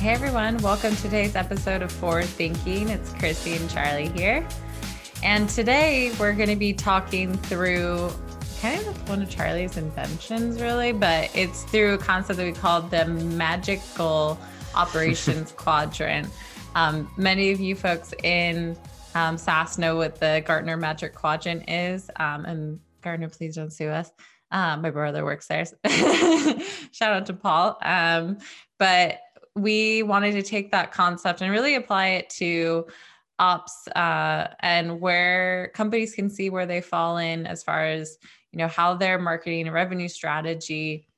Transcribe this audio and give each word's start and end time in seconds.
Hey 0.00 0.14
everyone, 0.14 0.56
welcome 0.62 0.96
to 0.96 1.02
today's 1.02 1.36
episode 1.36 1.82
of 1.82 1.92
Forward 1.92 2.24
Thinking. 2.24 2.88
It's 2.88 3.12
Chrissy 3.12 3.56
and 3.56 3.68
Charlie 3.68 4.08
here. 4.08 4.48
And 5.22 5.46
today 5.46 6.10
we're 6.18 6.32
going 6.32 6.48
to 6.48 6.56
be 6.56 6.72
talking 6.72 7.36
through 7.36 8.10
kind 8.62 8.80
of 8.86 9.08
one 9.10 9.20
of 9.20 9.28
Charlie's 9.28 9.76
inventions, 9.76 10.58
really, 10.58 10.92
but 10.92 11.30
it's 11.36 11.64
through 11.64 11.92
a 11.92 11.98
concept 11.98 12.38
that 12.38 12.46
we 12.46 12.52
call 12.52 12.80
the 12.80 13.04
magical 13.04 14.40
operations 14.74 15.52
quadrant. 15.52 16.28
Um, 16.74 17.10
many 17.18 17.50
of 17.50 17.60
you 17.60 17.76
folks 17.76 18.14
in 18.22 18.78
um, 19.14 19.36
SaaS 19.36 19.76
know 19.76 19.96
what 19.96 20.18
the 20.18 20.42
Gartner 20.46 20.78
Magic 20.78 21.14
Quadrant 21.14 21.68
is. 21.68 22.10
Um, 22.16 22.46
and 22.46 22.80
Gartner, 23.02 23.28
please 23.28 23.54
don't 23.54 23.70
sue 23.70 23.90
us. 23.90 24.10
Um, 24.50 24.80
my 24.80 24.88
brother 24.88 25.26
works 25.26 25.46
there. 25.46 25.66
Shout 26.90 27.12
out 27.12 27.26
to 27.26 27.34
Paul. 27.34 27.76
Um, 27.82 28.38
but 28.78 29.20
we 29.56 30.02
wanted 30.02 30.32
to 30.32 30.42
take 30.42 30.70
that 30.70 30.92
concept 30.92 31.40
and 31.40 31.50
really 31.50 31.74
apply 31.74 32.08
it 32.08 32.30
to 32.30 32.86
ops 33.38 33.88
uh, 33.88 34.48
and 34.60 35.00
where 35.00 35.72
companies 35.74 36.14
can 36.14 36.28
see 36.28 36.50
where 36.50 36.66
they 36.66 36.80
fall 36.80 37.16
in 37.16 37.46
as 37.46 37.62
far 37.62 37.84
as 37.84 38.18
you 38.52 38.58
know 38.58 38.68
how 38.68 38.94
their 38.94 39.18
marketing 39.18 39.66
and 39.66 39.72
revenue 39.72 40.08
strategy 40.08 41.08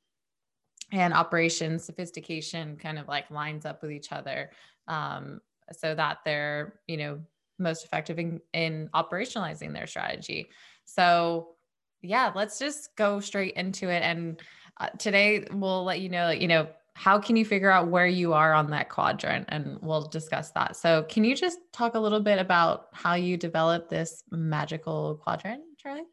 and 0.93 1.13
operations 1.13 1.85
sophistication 1.85 2.77
kind 2.77 2.99
of 2.99 3.09
like 3.09 3.31
lines 3.31 3.67
up 3.67 3.83
with 3.83 3.91
each 3.91 4.13
other 4.13 4.51
um, 4.89 5.41
so 5.73 5.95
that 5.95 6.19
they're 6.25 6.81
you 6.87 6.97
know 6.97 7.19
most 7.59 7.85
effective 7.85 8.19
in, 8.19 8.41
in 8.55 8.89
operationalizing 8.95 9.73
their 9.73 9.87
strategy. 9.87 10.49
So 10.85 11.57
yeah 12.03 12.33
let's 12.35 12.59
just 12.59 12.95
go 12.97 13.21
straight 13.21 13.55
into 13.55 13.89
it. 13.89 14.03
And 14.03 14.41
uh, 14.81 14.89
today 14.99 15.47
we'll 15.53 15.85
let 15.85 16.01
you 16.01 16.09
know 16.09 16.31
you 16.31 16.49
know 16.49 16.69
how 16.95 17.19
can 17.19 17.37
you 17.37 17.45
figure 17.45 17.71
out 17.71 17.89
where 17.89 18.07
you 18.07 18.33
are 18.33 18.53
on 18.53 18.71
that 18.71 18.89
quadrant? 18.89 19.47
And 19.49 19.79
we'll 19.81 20.03
discuss 20.03 20.51
that. 20.51 20.77
So 20.77 21.05
can 21.05 21.25
you 21.25 21.35
just 21.35 21.59
talk 21.73 21.95
a 21.95 21.99
little 21.99 22.21
bit 22.21 22.39
about 22.39 22.89
how 22.93 23.15
you 23.15 23.37
develop 23.37 23.89
this 23.89 24.25
magical 24.31 25.17
quadrant 25.23 25.63
charlie? 25.79 26.05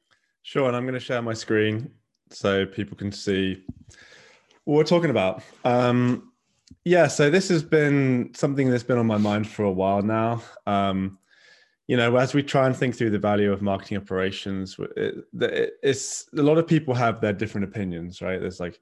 Sure 0.43 0.67
and 0.67 0.75
i'm 0.75 0.83
going 0.83 0.93
to 0.93 0.99
share 0.99 1.21
my 1.21 1.33
screen 1.33 1.91
so 2.31 2.65
people 2.65 2.97
can 2.97 3.11
see 3.11 3.63
what 4.63 4.75
we're 4.75 4.83
talking 4.83 5.09
about. 5.09 5.43
Um, 5.65 6.31
yeah 6.85 7.07
so 7.07 7.29
this 7.29 7.49
has 7.49 7.63
been 7.63 8.31
something 8.33 8.69
that's 8.69 8.83
been 8.83 8.97
on 8.97 9.07
my 9.07 9.17
mind 9.17 9.47
for 9.49 9.63
a 9.63 9.71
while 9.71 10.01
now. 10.01 10.41
Um, 10.65 11.17
you 11.87 11.97
know 11.97 12.15
as 12.15 12.33
we 12.33 12.43
try 12.43 12.67
and 12.67 12.75
think 12.75 12.95
through 12.95 13.09
the 13.09 13.19
value 13.19 13.51
of 13.51 13.63
marketing 13.63 13.97
operations 13.97 14.77
it, 14.95 15.25
it, 15.41 15.73
it's 15.81 16.29
a 16.37 16.41
lot 16.41 16.59
of 16.59 16.67
people 16.67 16.93
have 16.93 17.19
their 17.19 17.33
different 17.33 17.65
opinions 17.65 18.21
right? 18.21 18.39
There's 18.39 18.59
like 18.59 18.79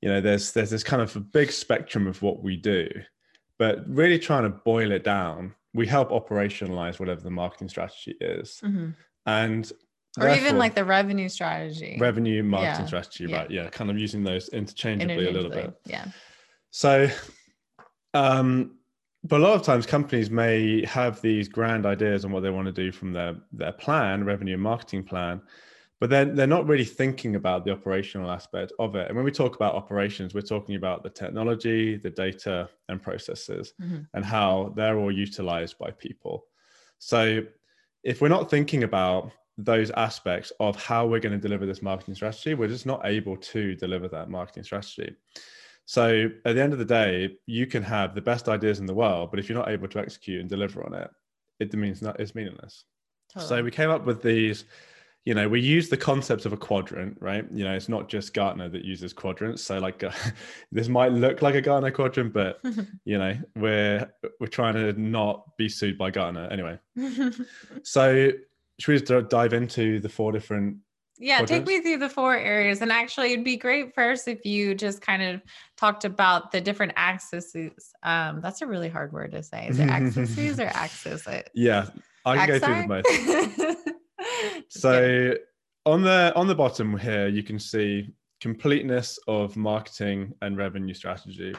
you 0.00 0.08
know 0.08 0.20
there's 0.20 0.52
there's 0.52 0.70
this 0.70 0.84
kind 0.84 1.02
of 1.02 1.14
a 1.16 1.20
big 1.20 1.50
spectrum 1.50 2.06
of 2.06 2.20
what 2.22 2.42
we 2.42 2.56
do 2.56 2.88
but 3.58 3.88
really 3.88 4.18
trying 4.18 4.42
to 4.42 4.50
boil 4.50 4.90
it 4.92 5.04
down 5.04 5.54
we 5.74 5.86
help 5.86 6.10
operationalize 6.10 6.98
whatever 6.98 7.20
the 7.20 7.30
marketing 7.30 7.68
strategy 7.68 8.16
is 8.20 8.60
mm-hmm. 8.64 8.90
and 9.26 9.72
or 10.18 10.30
even 10.30 10.56
like 10.56 10.74
the 10.74 10.84
revenue 10.84 11.28
strategy 11.28 11.96
revenue 12.00 12.42
marketing 12.42 12.80
yeah. 12.80 12.86
strategy 12.86 13.26
yeah. 13.28 13.36
right 13.36 13.50
yeah 13.50 13.68
kind 13.68 13.90
of 13.90 13.98
using 13.98 14.24
those 14.24 14.48
interchangeably, 14.50 15.14
interchangeably, 15.14 15.40
a 15.40 15.42
little 15.42 15.50
bit 15.50 15.78
yeah 15.86 16.06
so 16.70 17.08
um 18.14 18.72
but 19.24 19.40
a 19.40 19.42
lot 19.42 19.54
of 19.54 19.62
times 19.62 19.86
companies 19.86 20.30
may 20.30 20.84
have 20.86 21.20
these 21.20 21.48
grand 21.48 21.84
ideas 21.84 22.24
on 22.24 22.30
what 22.30 22.42
they 22.42 22.50
want 22.50 22.66
to 22.66 22.72
do 22.72 22.92
from 22.92 23.12
their 23.12 23.36
their 23.52 23.72
plan 23.72 24.24
revenue 24.24 24.54
and 24.54 24.62
marketing 24.62 25.02
plan 25.02 25.40
but 26.00 26.10
then 26.10 26.34
they're 26.34 26.46
not 26.46 26.66
really 26.66 26.84
thinking 26.84 27.36
about 27.36 27.64
the 27.64 27.72
operational 27.72 28.30
aspect 28.30 28.72
of 28.78 28.96
it. 28.96 29.08
And 29.08 29.16
when 29.16 29.24
we 29.24 29.32
talk 29.32 29.56
about 29.56 29.74
operations, 29.74 30.34
we're 30.34 30.42
talking 30.42 30.76
about 30.76 31.02
the 31.02 31.10
technology, 31.10 31.96
the 31.96 32.10
data, 32.10 32.68
and 32.88 33.02
processes, 33.02 33.72
mm-hmm. 33.80 34.00
and 34.12 34.24
how 34.24 34.74
they're 34.76 34.98
all 34.98 35.12
utilized 35.12 35.78
by 35.78 35.90
people. 35.92 36.44
So 36.98 37.42
if 38.02 38.20
we're 38.20 38.28
not 38.28 38.50
thinking 38.50 38.84
about 38.84 39.32
those 39.58 39.90
aspects 39.92 40.52
of 40.60 40.76
how 40.76 41.06
we're 41.06 41.20
going 41.20 41.32
to 41.32 41.38
deliver 41.38 41.64
this 41.64 41.80
marketing 41.80 42.14
strategy, 42.14 42.52
we're 42.52 42.68
just 42.68 42.84
not 42.84 43.00
able 43.04 43.36
to 43.38 43.74
deliver 43.74 44.06
that 44.08 44.28
marketing 44.28 44.64
strategy. 44.64 45.16
So 45.86 46.28
at 46.44 46.54
the 46.56 46.62
end 46.62 46.74
of 46.74 46.78
the 46.78 46.84
day, 46.84 47.36
you 47.46 47.66
can 47.66 47.82
have 47.82 48.14
the 48.14 48.20
best 48.20 48.48
ideas 48.48 48.80
in 48.80 48.86
the 48.86 48.94
world, 48.94 49.30
but 49.30 49.40
if 49.40 49.48
you're 49.48 49.58
not 49.58 49.70
able 49.70 49.88
to 49.88 49.98
execute 49.98 50.40
and 50.40 50.50
deliver 50.50 50.84
on 50.84 50.94
it, 50.94 51.10
it 51.58 51.72
means 51.72 52.02
not 52.02 52.20
it's 52.20 52.34
meaningless. 52.34 52.84
Totally. 53.32 53.48
So 53.48 53.62
we 53.62 53.70
came 53.70 53.88
up 53.88 54.04
with 54.04 54.20
these 54.20 54.64
you 55.26 55.34
know 55.34 55.48
we 55.48 55.60
use 55.60 55.88
the 55.88 55.96
concept 55.96 56.46
of 56.46 56.52
a 56.52 56.56
quadrant 56.56 57.18
right? 57.20 57.44
You 57.52 57.64
know 57.64 57.74
it's 57.74 57.88
not 57.88 58.08
just 58.08 58.32
gartner 58.32 58.68
that 58.68 58.84
uses 58.84 59.12
quadrants. 59.12 59.62
So 59.62 59.78
like 59.78 60.02
uh, 60.02 60.12
this 60.72 60.88
might 60.88 61.12
look 61.12 61.42
like 61.42 61.56
a 61.56 61.60
gartner 61.60 61.90
quadrant 61.90 62.32
but 62.32 62.60
you 63.04 63.18
know 63.18 63.36
we're 63.56 64.08
we're 64.40 64.46
trying 64.46 64.74
to 64.74 64.92
not 64.98 65.56
be 65.58 65.68
sued 65.68 65.98
by 65.98 66.10
gartner. 66.10 66.48
Anyway. 66.50 66.78
So 67.82 68.30
should 68.78 68.92
we 68.92 69.00
just 69.00 69.28
dive 69.28 69.52
into 69.52 70.00
the 70.00 70.08
four 70.08 70.30
different 70.32 70.76
yeah 71.18 71.38
quadrants? 71.38 71.50
take 71.50 71.66
me 71.66 71.80
through 71.82 71.98
the 71.98 72.08
four 72.08 72.36
areas. 72.36 72.80
And 72.80 72.92
actually 72.92 73.32
it'd 73.32 73.44
be 73.44 73.56
great 73.56 73.94
first 73.94 74.28
if 74.28 74.44
you 74.46 74.76
just 74.76 75.00
kind 75.00 75.22
of 75.22 75.42
talked 75.76 76.04
about 76.04 76.52
the 76.52 76.60
different 76.60 76.92
axes 76.94 77.52
um 78.04 78.40
that's 78.40 78.62
a 78.62 78.66
really 78.66 78.88
hard 78.88 79.12
word 79.12 79.32
to 79.32 79.42
say. 79.42 79.66
Is 79.68 79.80
it 79.80 79.88
axes 79.88 80.60
or 80.60 80.66
axis 80.66 81.26
yeah 81.52 81.88
i 82.24 82.46
can 82.46 82.48
Axi? 82.48 82.60
go 82.60 82.66
through 82.66 83.66
both 83.76 83.96
so 84.68 85.34
on 85.84 86.02
the 86.02 86.32
on 86.34 86.46
the 86.46 86.54
bottom 86.54 86.96
here, 86.98 87.28
you 87.28 87.42
can 87.42 87.58
see 87.58 88.12
completeness 88.40 89.18
of 89.28 89.56
marketing 89.56 90.32
and 90.42 90.56
revenue 90.56 90.94
strategy. 90.94 91.54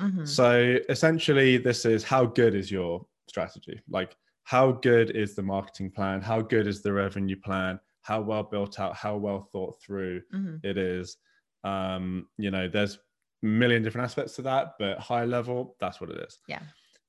Mm-hmm. 0.00 0.24
So 0.24 0.78
essentially, 0.88 1.56
this 1.56 1.84
is 1.84 2.04
how 2.04 2.26
good 2.26 2.54
is 2.54 2.70
your 2.70 3.04
strategy? 3.28 3.80
Like, 3.88 4.16
how 4.44 4.72
good 4.72 5.10
is 5.16 5.34
the 5.34 5.42
marketing 5.42 5.90
plan? 5.90 6.20
How 6.20 6.40
good 6.40 6.66
is 6.66 6.82
the 6.82 6.92
revenue 6.92 7.40
plan? 7.40 7.80
How 8.02 8.20
well 8.20 8.42
built 8.42 8.78
out? 8.78 8.94
How 8.94 9.16
well 9.16 9.48
thought 9.52 9.80
through 9.80 10.20
mm-hmm. 10.32 10.56
it 10.62 10.76
is? 10.76 11.16
Um, 11.64 12.28
you 12.36 12.50
know, 12.50 12.68
there's 12.68 12.96
a 13.42 13.46
million 13.46 13.82
different 13.82 14.04
aspects 14.04 14.36
to 14.36 14.42
that, 14.42 14.74
but 14.78 14.98
high 14.98 15.24
level, 15.24 15.76
that's 15.80 16.00
what 16.00 16.10
it 16.10 16.18
is. 16.18 16.38
Yeah. 16.46 16.60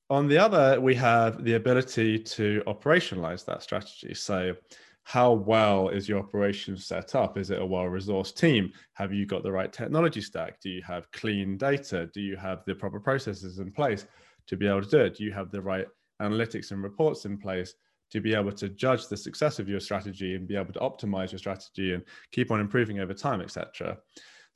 On 0.08 0.28
the 0.28 0.38
other, 0.38 0.80
we 0.80 0.94
have 0.94 1.42
the 1.42 1.54
ability 1.54 2.20
to 2.20 2.62
operationalize 2.68 3.44
that 3.44 3.62
strategy. 3.62 4.14
So, 4.14 4.54
how 5.02 5.32
well 5.32 5.88
is 5.88 6.08
your 6.08 6.18
operation 6.20 6.76
set 6.76 7.14
up? 7.14 7.38
Is 7.38 7.50
it 7.50 7.60
a 7.60 7.66
well 7.66 7.84
resourced 7.84 8.34
team? 8.36 8.72
Have 8.94 9.12
you 9.12 9.26
got 9.26 9.42
the 9.42 9.50
right 9.50 9.72
technology 9.72 10.20
stack? 10.20 10.60
Do 10.60 10.70
you 10.70 10.82
have 10.82 11.10
clean 11.10 11.56
data? 11.56 12.08
Do 12.12 12.20
you 12.20 12.36
have 12.36 12.64
the 12.66 12.74
proper 12.74 13.00
processes 13.00 13.58
in 13.58 13.72
place 13.72 14.06
to 14.46 14.56
be 14.56 14.68
able 14.68 14.82
to 14.82 14.88
do 14.88 15.00
it? 15.00 15.16
Do 15.16 15.24
you 15.24 15.32
have 15.32 15.50
the 15.50 15.62
right 15.62 15.86
analytics 16.22 16.70
and 16.70 16.82
reports 16.82 17.24
in 17.24 17.36
place 17.38 17.74
to 18.10 18.20
be 18.20 18.34
able 18.34 18.52
to 18.52 18.68
judge 18.68 19.08
the 19.08 19.16
success 19.16 19.58
of 19.58 19.68
your 19.68 19.80
strategy 19.80 20.36
and 20.36 20.46
be 20.46 20.56
able 20.56 20.72
to 20.72 20.80
optimize 20.80 21.32
your 21.32 21.40
strategy 21.40 21.94
and 21.94 22.04
keep 22.30 22.52
on 22.52 22.60
improving 22.60 23.00
over 23.00 23.14
time, 23.14 23.40
etc.? 23.40 23.98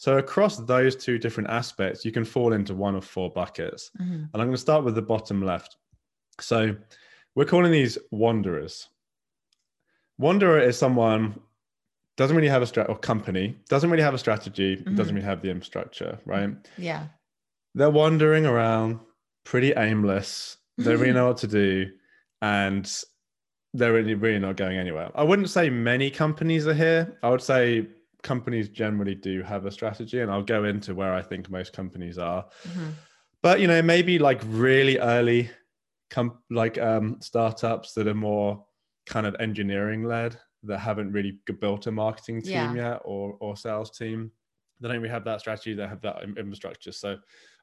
So 0.01 0.17
across 0.17 0.57
those 0.57 0.97
two 0.97 1.19
different 1.19 1.51
aspects, 1.51 2.07
you 2.07 2.11
can 2.11 2.25
fall 2.25 2.55
into 2.55 2.75
one 2.75 2.95
of 2.95 3.05
four 3.05 3.29
buckets. 3.29 3.91
Mm-hmm. 4.01 4.15
And 4.15 4.31
I'm 4.33 4.47
going 4.47 4.53
to 4.53 4.57
start 4.57 4.83
with 4.83 4.95
the 4.95 5.03
bottom 5.03 5.45
left. 5.45 5.77
So 6.41 6.75
we're 7.35 7.45
calling 7.45 7.71
these 7.71 7.99
wanderers. 8.11 8.89
Wanderer 10.17 10.59
is 10.59 10.79
someone 10.79 11.39
doesn't 12.17 12.35
really 12.35 12.49
have 12.49 12.63
a 12.63 12.65
strat 12.65 12.89
or 12.89 12.97
company 12.97 13.59
doesn't 13.69 13.91
really 13.91 14.03
have 14.03 14.15
a 14.15 14.19
strategy, 14.19 14.77
mm-hmm. 14.77 14.97
doesn't 14.97 15.15
really 15.15 15.27
have 15.27 15.43
the 15.43 15.51
infrastructure, 15.51 16.19
right? 16.25 16.49
Yeah. 16.79 17.09
They're 17.75 17.91
wandering 17.91 18.47
around, 18.47 19.01
pretty 19.45 19.75
aimless. 19.77 20.57
They 20.79 20.97
really 20.97 21.13
know 21.19 21.29
what 21.29 21.37
to 21.39 21.47
do, 21.47 21.91
and 22.41 22.91
they're 23.75 23.93
really, 23.93 24.15
really 24.15 24.39
not 24.39 24.57
going 24.57 24.79
anywhere. 24.79 25.11
I 25.15 25.25
wouldn't 25.25 25.51
say 25.51 25.69
many 25.69 26.11
companies 26.11 26.67
are 26.67 26.73
here. 26.73 27.19
I 27.23 27.29
would 27.29 27.43
say 27.43 27.87
companies 28.23 28.69
generally 28.69 29.15
do 29.15 29.43
have 29.43 29.67
a 29.67 29.71
strategy, 29.71 30.21
and 30.21 30.31
I'll 30.31 30.43
go 30.43 30.65
into 30.65 30.95
where 30.95 31.15
I 31.15 31.23
think 31.23 31.51
most 31.51 31.73
companies 31.73 32.19
are. 32.19 32.45
Mm-hmm. 32.69 32.91
But 33.43 33.61
you 33.61 33.67
know, 33.67 33.83
maybe 33.83 34.19
like 34.19 34.41
really 34.47 34.99
early, 34.99 35.51
com- 36.11 36.39
like 36.51 36.79
um, 36.79 37.19
startups 37.21 37.95
that 37.95 38.07
are 38.07 38.15
more 38.15 38.65
kind 39.07 39.27
of 39.27 39.35
engineering 39.41 40.05
led 40.05 40.39
that 40.63 40.79
haven't 40.79 41.13
really 41.13 41.39
built 41.61 41.87
a 41.87 41.93
marketing 41.93 42.43
team 42.43 42.53
yeah. 42.53 42.75
yet 42.75 43.01
or 43.05 43.37
or 43.41 43.57
sales 43.57 43.97
team. 43.97 44.31
They 44.81 44.89
don't 44.89 44.99
really 44.99 45.09
have 45.11 45.25
that 45.25 45.41
strategy. 45.41 45.75
They 45.75 45.87
have 45.87 46.01
that 46.03 46.23
infrastructure. 46.23 46.93
So, 46.93 47.19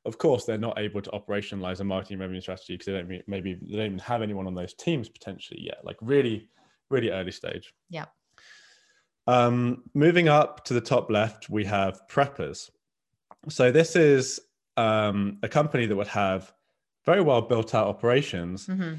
of 0.06 0.18
course, 0.18 0.46
they're 0.46 0.58
not 0.58 0.78
able 0.80 1.02
to 1.02 1.10
operationalize 1.12 1.80
a 1.80 1.84
marketing 1.84 2.20
revenue 2.20 2.42
strategy 2.42 2.74
because 2.74 2.86
they 2.86 2.94
don't 2.94 3.28
maybe 3.28 3.54
they 3.54 3.78
don't 3.78 3.86
even 3.86 4.00
have 4.00 4.22
anyone 4.22 4.48
on 4.48 4.56
those 4.56 4.74
teams 4.74 5.10
potentially 5.10 5.62
yet. 5.62 5.80
Like 5.84 5.98
really, 6.02 6.50
really 6.90 7.12
early 7.12 7.32
stage. 7.32 7.74
Yeah. 7.90 8.06
Um, 9.28 9.84
moving 9.94 10.30
up 10.30 10.64
to 10.66 10.74
the 10.74 10.82
top 10.82 11.12
left, 11.12 11.50
we 11.50 11.66
have 11.66 12.02
preppers. 12.10 12.70
So 13.50 13.72
this 13.72 13.96
is 13.96 14.40
um, 14.78 15.38
a 15.44 15.50
company 15.50 15.86
that 15.86 15.96
would 15.96 16.08
have 16.08 16.54
very 17.06 17.22
well 17.22 17.42
built 17.42 17.76
out 17.76 17.88
operations, 17.88 18.68
mm-hmm. 18.68 18.96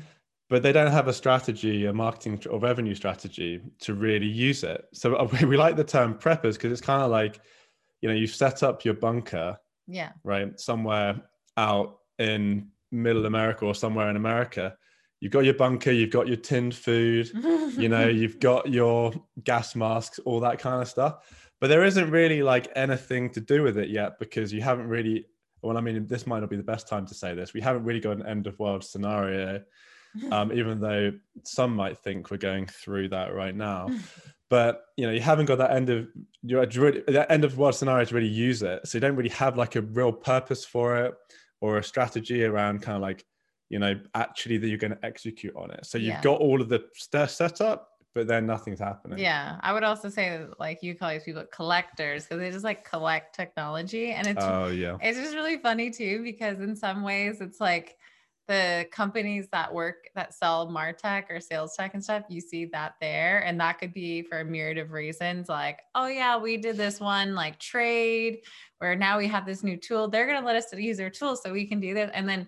but 0.49 0.63
they 0.63 0.73
don't 0.73 0.91
have 0.91 1.09
a 1.09 1.13
strategy, 1.13 1.87
a 1.87 1.93
marketing 1.93 2.43
or 2.51 2.59
revenue 2.59 2.95
strategy 2.95 3.61
to 3.81 3.95
really 3.95 4.27
use 4.27 4.65
it. 4.65 4.85
So 4.93 5.29
we 5.43 5.57
like 5.57 5.77
the 5.77 5.85
term 5.85 6.15
preppers 6.15 6.55
because 6.55 6.73
it's 6.73 6.81
kind 6.81 7.03
of 7.03 7.11
like, 7.11 7.41
you 8.01 8.09
know, 8.09 8.15
you've 8.15 8.35
set 8.35 8.63
up 8.63 8.85
your 8.85 8.95
bunker, 8.95 9.59
yeah, 9.87 10.13
right, 10.25 10.59
somewhere 10.61 11.21
out 11.57 11.99
in 12.19 12.69
middle 12.91 13.27
America 13.27 13.65
or 13.65 13.75
somewhere 13.75 14.09
in 14.11 14.17
America, 14.17 14.77
you've 15.21 15.33
got 15.33 15.45
your 15.45 15.55
bunker, 15.55 15.91
you've 15.91 16.11
got 16.11 16.29
your 16.29 16.37
tinned 16.37 16.75
food, 16.75 17.31
you 17.77 17.89
know, 17.89 18.09
you've 18.09 18.41
got 18.41 18.71
your 18.71 19.13
gas 19.45 19.75
masks, 19.75 20.19
all 20.21 20.41
that 20.41 20.59
kind 20.59 20.83
of 20.83 20.89
stuff. 20.89 21.47
But 21.61 21.69
there 21.69 21.85
isn't 21.85 22.11
really 22.11 22.43
like 22.43 22.69
anything 22.77 23.31
to 23.31 23.41
do 23.41 23.63
with 23.63 23.79
it 23.79 23.91
yet 23.91 24.19
because 24.19 24.53
you 24.53 24.63
haven't 24.63 24.89
really. 24.89 25.27
Well, 25.61 25.77
I 25.77 25.81
mean, 25.81 26.07
this 26.07 26.25
might 26.25 26.39
not 26.39 26.51
be 26.51 26.57
the 26.57 26.63
best 26.63 26.87
time 26.87 27.05
to 27.07 27.15
say 27.15 27.35
this. 27.35 27.53
We 27.53 27.61
haven't 27.61 27.83
really 27.83 27.99
got 27.99 28.17
an 28.17 28.25
end 28.25 28.47
of 28.47 28.57
world 28.61 28.85
scenario, 28.85 29.61
um, 30.31 30.53
even 30.53 30.81
though 30.81 31.13
some 31.43 31.75
might 31.75 31.99
think 31.99 32.31
we're 32.31 32.37
going 32.37 32.67
through 32.67 33.09
that 33.11 33.35
right 33.35 33.55
now. 33.55 33.89
But 34.51 34.85
you 34.97 35.07
know, 35.07 35.13
you 35.13 35.21
haven't 35.21 35.45
got 35.45 35.59
that 35.59 35.73
end 35.73 35.91
of 35.91 36.09
your 36.43 36.65
that 36.65 37.27
end 37.29 37.45
of 37.45 37.59
world 37.59 37.75
scenario 37.75 38.07
to 38.07 38.15
really 38.15 38.29
use 38.29 38.63
it. 38.63 38.87
So 38.87 38.97
you 38.97 39.01
don't 39.01 39.15
really 39.15 39.29
have 39.29 39.59
like 39.59 39.77
a 39.77 39.83
real 39.83 40.11
purpose 40.11 40.65
for 40.65 41.05
it 41.05 41.15
or 41.61 41.77
a 41.77 41.85
strategy 41.85 42.45
around 42.45 42.81
kind 42.81 42.97
of 42.97 43.03
like 43.03 43.27
you 43.69 43.79
know 43.79 43.95
actually 44.15 44.59
that 44.59 44.69
you're 44.69 44.79
going 44.79 44.93
to 44.93 45.05
execute 45.05 45.55
on 45.57 45.71
it. 45.71 45.87
So 45.87 45.99
you've 45.99 46.09
yeah. 46.09 46.23
got 46.23 46.41
all 46.41 46.61
of 46.61 46.69
the 46.69 46.85
stuff 46.95 47.31
set 47.31 47.61
up 47.61 47.89
but 48.19 48.27
then 48.27 48.47
nothing's 48.47 48.81
happening. 48.81 49.19
Yeah. 49.19 49.59
I 49.61 49.73
would 49.73 49.85
also 49.85 50.09
say 50.09 50.45
like 50.59 50.83
you 50.83 50.97
call 50.97 51.11
these 51.11 51.23
people 51.23 51.45
collectors 51.53 52.25
because 52.25 52.39
they 52.39 52.51
just 52.51 52.65
like 52.65 52.85
collect 52.85 53.35
technology 53.35 54.11
and 54.11 54.27
it's 54.27 54.45
oh 54.45 54.67
yeah. 54.67 54.97
it's 55.01 55.19
just 55.19 55.35
really 55.35 55.59
funny 55.59 55.91
too 55.91 56.23
because 56.25 56.59
in 56.59 56.75
some 56.75 57.05
ways 57.05 57.41
it's 57.41 57.61
like 57.61 57.97
the 58.49 58.87
companies 58.91 59.47
that 59.53 59.73
work 59.73 60.09
that 60.17 60.33
sell 60.35 60.69
martech 60.69 61.25
or 61.31 61.39
sales 61.39 61.77
tech 61.77 61.93
and 61.93 62.03
stuff 62.03 62.25
you 62.29 62.41
see 62.41 62.65
that 62.65 62.95
there 62.99 63.45
and 63.45 63.61
that 63.61 63.79
could 63.79 63.93
be 63.93 64.23
for 64.23 64.41
a 64.41 64.45
myriad 64.45 64.79
of 64.79 64.91
reasons 64.91 65.49
like 65.49 65.81
oh 65.95 66.07
yeah 66.07 66.37
we 66.37 66.57
did 66.57 66.77
this 66.77 66.99
one 66.99 67.35
like 67.35 67.59
trade 67.61 68.41
where 68.79 68.95
now 68.95 69.19
we 69.19 69.27
have 69.27 69.45
this 69.45 69.63
new 69.63 69.77
tool. 69.77 70.09
They're 70.09 70.27
going 70.27 70.41
to 70.41 70.47
let 70.47 70.57
us 70.57 70.73
use 70.73 70.97
their 70.97 71.11
tool 71.11 71.37
so 71.37 71.53
we 71.53 71.67
can 71.67 71.81
do 71.81 71.95
this. 71.95 72.11
And 72.15 72.29
then 72.29 72.47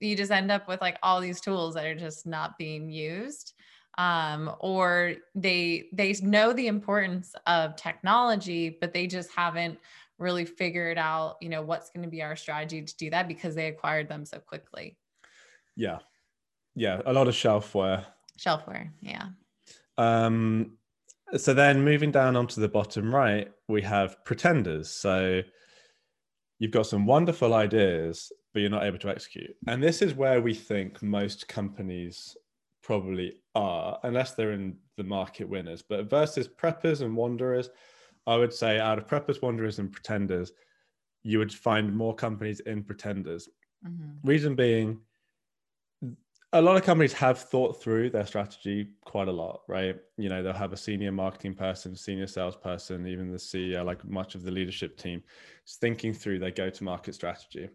you 0.00 0.16
just 0.16 0.30
end 0.30 0.50
up 0.50 0.68
with 0.68 0.80
like 0.80 0.98
all 1.02 1.20
these 1.20 1.40
tools 1.40 1.74
that 1.74 1.84
are 1.84 1.94
just 1.94 2.26
not 2.26 2.56
being 2.58 2.88
used 2.88 3.54
um, 3.98 4.52
or 4.60 5.14
they 5.34 5.88
they 5.92 6.14
know 6.22 6.52
the 6.52 6.68
importance 6.68 7.34
of 7.46 7.76
technology 7.76 8.78
but 8.80 8.94
they 8.94 9.06
just 9.06 9.30
haven't 9.32 9.78
really 10.18 10.44
figured 10.44 10.96
out 10.96 11.36
you 11.40 11.48
know 11.48 11.62
what's 11.62 11.90
going 11.90 12.04
to 12.04 12.08
be 12.08 12.22
our 12.22 12.36
strategy 12.36 12.80
to 12.80 12.96
do 12.96 13.10
that 13.10 13.28
because 13.28 13.54
they 13.54 13.66
acquired 13.66 14.08
them 14.08 14.24
so 14.24 14.38
quickly. 14.38 14.96
Yeah. 15.76 15.98
Yeah 16.74 17.02
a 17.04 17.12
lot 17.12 17.28
of 17.28 17.34
shelfware. 17.34 18.04
Shelfware 18.38 18.90
yeah. 19.00 19.26
Um 19.98 20.78
so 21.36 21.52
then 21.52 21.84
moving 21.84 22.10
down 22.10 22.36
onto 22.36 22.60
the 22.60 22.68
bottom 22.68 23.12
right 23.12 23.50
we 23.68 23.82
have 23.82 24.24
pretenders. 24.24 24.90
So 24.90 25.42
you've 26.60 26.70
got 26.70 26.86
some 26.86 27.04
wonderful 27.04 27.52
ideas 27.52 28.30
but 28.52 28.60
you're 28.60 28.70
not 28.70 28.84
able 28.84 28.98
to 28.98 29.08
execute. 29.08 29.54
And 29.66 29.82
this 29.82 30.02
is 30.02 30.14
where 30.14 30.40
we 30.40 30.54
think 30.54 31.02
most 31.02 31.48
companies 31.48 32.36
probably 32.82 33.34
are, 33.54 33.98
unless 34.02 34.32
they're 34.32 34.52
in 34.52 34.76
the 34.96 35.04
market 35.04 35.48
winners. 35.48 35.82
But 35.82 36.08
versus 36.08 36.48
preppers 36.48 37.02
and 37.02 37.16
wanderers, 37.16 37.70
I 38.26 38.36
would 38.36 38.52
say 38.52 38.78
out 38.78 38.98
of 38.98 39.06
preppers, 39.06 39.42
wanderers, 39.42 39.78
and 39.78 39.92
pretenders, 39.92 40.52
you 41.22 41.38
would 41.38 41.52
find 41.52 41.94
more 41.94 42.14
companies 42.14 42.60
in 42.60 42.82
pretenders. 42.82 43.48
Mm-hmm. 43.86 44.26
Reason 44.26 44.54
being, 44.54 45.00
a 46.54 46.62
lot 46.62 46.76
of 46.76 46.82
companies 46.82 47.12
have 47.12 47.38
thought 47.38 47.82
through 47.82 48.08
their 48.08 48.26
strategy 48.26 48.88
quite 49.04 49.28
a 49.28 49.32
lot, 49.32 49.60
right? 49.68 49.96
You 50.16 50.30
know, 50.30 50.42
they'll 50.42 50.54
have 50.54 50.72
a 50.72 50.78
senior 50.78 51.12
marketing 51.12 51.54
person, 51.54 51.94
senior 51.94 52.26
salesperson, 52.26 53.06
even 53.06 53.30
the 53.30 53.36
CEO, 53.36 53.84
like 53.84 54.02
much 54.06 54.34
of 54.34 54.42
the 54.42 54.50
leadership 54.50 54.96
team, 54.96 55.22
is 55.66 55.74
thinking 55.74 56.14
through 56.14 56.38
their 56.38 56.50
go 56.50 56.70
to 56.70 56.84
market 56.84 57.14
strategy. 57.14 57.68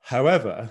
However, 0.00 0.70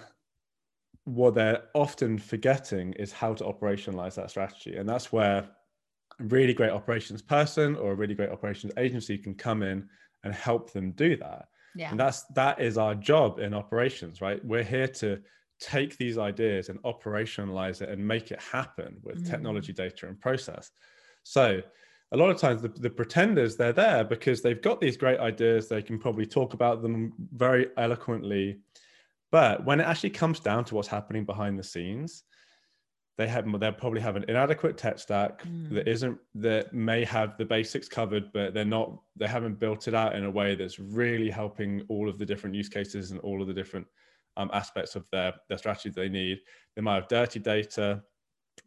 what 1.06 1.36
they're 1.36 1.64
often 1.74 2.18
forgetting 2.18 2.94
is 2.94 3.12
how 3.12 3.34
to 3.34 3.44
operationalize 3.46 4.16
that 4.16 4.30
strategy. 4.30 4.76
And 4.76 4.88
that's 4.88 5.12
where 5.12 5.48
a 6.20 6.24
really 6.24 6.54
great 6.54 6.72
operations 6.72 7.22
person 7.22 7.76
or 7.76 7.92
a 7.92 7.96
really 7.96 8.16
great 8.16 8.30
operations 8.30 8.74
agency 8.78 9.18
can 9.18 9.34
come 9.34 9.64
in 9.64 9.88
and 10.24 10.34
help 10.34 10.74
them 10.74 10.92
do 10.92 11.16
that. 11.18 11.48
Yeah. 11.76 11.92
And 11.92 12.00
that's 12.00 12.24
that 12.36 12.60
is 12.60 12.78
our 12.78 12.96
job 12.96 13.40
in 13.40 13.54
operations, 13.54 14.20
right? 14.20 14.44
We're 14.44 14.64
here 14.64 14.88
to 14.88 15.20
take 15.60 15.98
these 15.98 16.18
ideas 16.18 16.70
and 16.70 16.82
operationalize 16.84 17.82
it 17.82 17.90
and 17.90 18.06
make 18.06 18.32
it 18.32 18.42
happen 18.42 18.98
with 19.04 19.24
mm. 19.24 19.30
technology, 19.30 19.74
data, 19.74 20.08
and 20.08 20.20
process. 20.20 20.72
So 21.24 21.62
a 22.12 22.18
lot 22.18 22.30
of 22.30 22.38
times 22.38 22.62
the, 22.62 22.70
the 22.70 22.90
pretenders 22.90 23.56
they're 23.56 23.74
there 23.74 24.04
because 24.04 24.42
they've 24.42 24.62
got 24.62 24.80
these 24.80 24.98
great 24.98 25.20
ideas 25.20 25.68
they 25.68 25.82
can 25.82 26.00
probably 26.00 26.26
talk 26.26 26.54
about 26.54 26.82
them 26.82 27.12
very 27.34 27.68
eloquently 27.78 28.60
but 29.32 29.66
when 29.66 29.80
it 29.80 29.84
actually 29.84 30.12
comes 30.12 30.40
down 30.40 30.66
to 30.66 30.76
what's 30.76 30.88
happening 30.88 31.26
behind 31.26 31.60
the 31.60 31.64
scenes, 31.64 32.24
they 33.18 33.28
have 33.28 33.46
they'll 33.60 33.72
probably 33.72 34.00
have 34.00 34.16
an 34.16 34.26
inadequate 34.28 34.78
tech 34.78 35.00
stack 35.00 35.44
mm. 35.44 35.74
that 35.74 35.88
isn't 35.88 36.18
that 36.36 36.72
may 36.74 37.04
have 37.04 37.36
the 37.38 37.46
basics 37.46 37.88
covered, 37.88 38.32
but 38.32 38.54
they're 38.54 38.64
not 38.64 38.96
they 39.16 39.28
haven't 39.28 39.60
built 39.60 39.88
it 39.88 39.96
out 39.96 40.16
in 40.16 40.24
a 40.26 40.32
way 40.32 40.56
that's 40.56 40.80
really 40.80 41.30
helping 41.30 41.84
all 41.90 42.08
of 42.08 42.20
the 42.20 42.26
different 42.26 42.56
use 42.56 42.70
cases 42.70 43.12
and 43.12 43.20
all 43.22 43.42
of 43.42 43.48
the 43.48 43.54
different 43.54 43.88
um, 44.38 44.52
aspects 44.54 44.96
of 44.96 45.06
their 45.12 45.34
their 45.50 45.58
strategy 45.58 45.90
they 45.90 46.10
need. 46.10 46.40
They 46.76 46.82
might 46.82 46.96
have 46.96 47.08
dirty 47.08 47.40
data, 47.40 48.04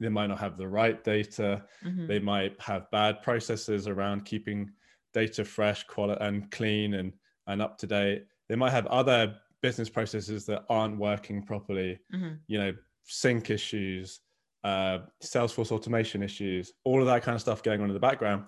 they 0.01 0.09
might 0.09 0.27
not 0.27 0.41
have 0.41 0.59
the 0.59 0.69
right 0.69 1.03
data, 1.03 1.65
mm-hmm. 1.85 2.09
they 2.09 2.19
might 2.19 2.61
have 2.61 2.91
bad 2.91 3.23
processes 3.23 3.87
around 3.87 4.25
keeping 4.25 4.71
data 5.15 5.45
fresh, 5.45 5.85
quality 5.85 6.23
and 6.25 6.51
clean 6.51 6.95
and 6.95 7.13
and 7.47 7.63
up 7.63 7.79
to 7.79 7.87
date. 7.87 8.25
They 8.49 8.57
might 8.57 8.71
have 8.71 8.87
other 8.89 9.37
business 9.63 9.89
processes 9.89 10.47
that 10.47 10.65
aren't 10.69 10.99
working 10.99 11.43
properly 11.43 11.99
mm-hmm. 12.15 12.35
you 12.47 12.59
know 12.59 12.73
sync 13.05 13.51
issues 13.51 14.21
uh, 14.65 14.99
salesforce 15.23 15.73
automation 15.73 16.23
issues 16.23 16.73
all 16.85 17.01
of 17.01 17.07
that 17.07 17.23
kind 17.23 17.35
of 17.35 17.41
stuff 17.41 17.63
going 17.63 17.81
on 17.81 17.89
in 17.89 17.95
the 17.95 18.01
background 18.01 18.45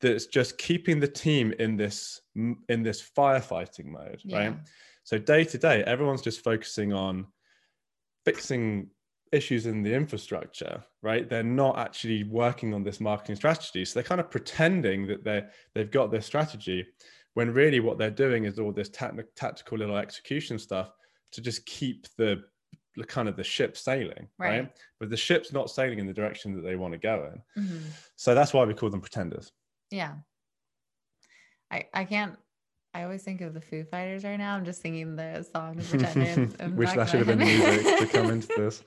that's 0.00 0.26
just 0.26 0.58
keeping 0.58 1.00
the 1.00 1.08
team 1.08 1.52
in 1.58 1.76
this 1.76 2.20
in 2.34 2.82
this 2.82 3.02
firefighting 3.16 3.86
mode 3.86 4.20
yeah. 4.24 4.38
right 4.38 4.56
so 5.02 5.18
day 5.18 5.42
to 5.44 5.58
day 5.58 5.82
everyone's 5.84 6.22
just 6.22 6.44
focusing 6.44 6.92
on 6.92 7.26
fixing 8.24 8.88
issues 9.32 9.66
in 9.66 9.82
the 9.82 9.92
infrastructure 9.92 10.82
right 11.02 11.28
they're 11.28 11.42
not 11.42 11.78
actually 11.78 12.22
working 12.24 12.72
on 12.72 12.84
this 12.84 13.00
marketing 13.00 13.34
strategy 13.34 13.84
so 13.84 13.94
they're 13.94 14.06
kind 14.06 14.20
of 14.20 14.30
pretending 14.30 15.06
that 15.06 15.24
they 15.24 15.42
they've 15.74 15.90
got 15.90 16.10
this 16.10 16.26
strategy 16.26 16.86
when 17.36 17.52
really 17.52 17.80
what 17.80 17.98
they're 17.98 18.10
doing 18.10 18.46
is 18.46 18.58
all 18.58 18.72
this 18.72 18.88
tactical 18.88 19.76
little 19.76 19.98
execution 19.98 20.58
stuff 20.58 20.94
to 21.32 21.42
just 21.42 21.66
keep 21.66 22.06
the 22.16 22.42
kind 23.08 23.28
of 23.28 23.36
the 23.36 23.44
ship 23.44 23.76
sailing 23.76 24.26
right, 24.38 24.60
right? 24.60 24.72
but 24.98 25.10
the 25.10 25.16
ship's 25.16 25.52
not 25.52 25.68
sailing 25.68 25.98
in 25.98 26.06
the 26.06 26.14
direction 26.14 26.54
that 26.54 26.62
they 26.62 26.76
want 26.76 26.92
to 26.92 26.98
go 26.98 27.30
in 27.30 27.62
mm-hmm. 27.62 27.84
so 28.16 28.34
that's 28.34 28.54
why 28.54 28.64
we 28.64 28.72
call 28.72 28.88
them 28.88 29.02
pretenders 29.02 29.52
yeah 29.90 30.14
i 31.70 31.84
i 31.92 32.04
can't 32.04 32.36
I 32.94 33.02
always 33.02 33.22
think 33.22 33.42
of 33.42 33.52
the 33.52 33.60
Foo 33.60 33.84
Fighters 33.84 34.24
right 34.24 34.38
now. 34.38 34.54
I'm 34.54 34.64
just 34.64 34.80
singing 34.80 35.16
the 35.16 35.46
song 35.52 35.78
of 35.78 35.90
Pretenders. 35.90 36.54
Wish 36.74 36.92
that 36.94 37.10
should 37.10 37.26
have 37.26 37.26
been 37.26 37.46
music 37.46 37.98
to 37.98 38.06
come 38.06 38.30
into 38.30 38.48
this. 38.56 38.82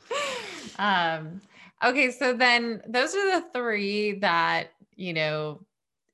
Um, 0.79 1.41
okay, 1.85 2.09
so 2.09 2.33
then 2.33 2.81
those 2.87 3.13
are 3.13 3.39
the 3.39 3.45
three 3.53 4.13
that 4.13 4.71
you 4.95 5.13
know 5.13 5.61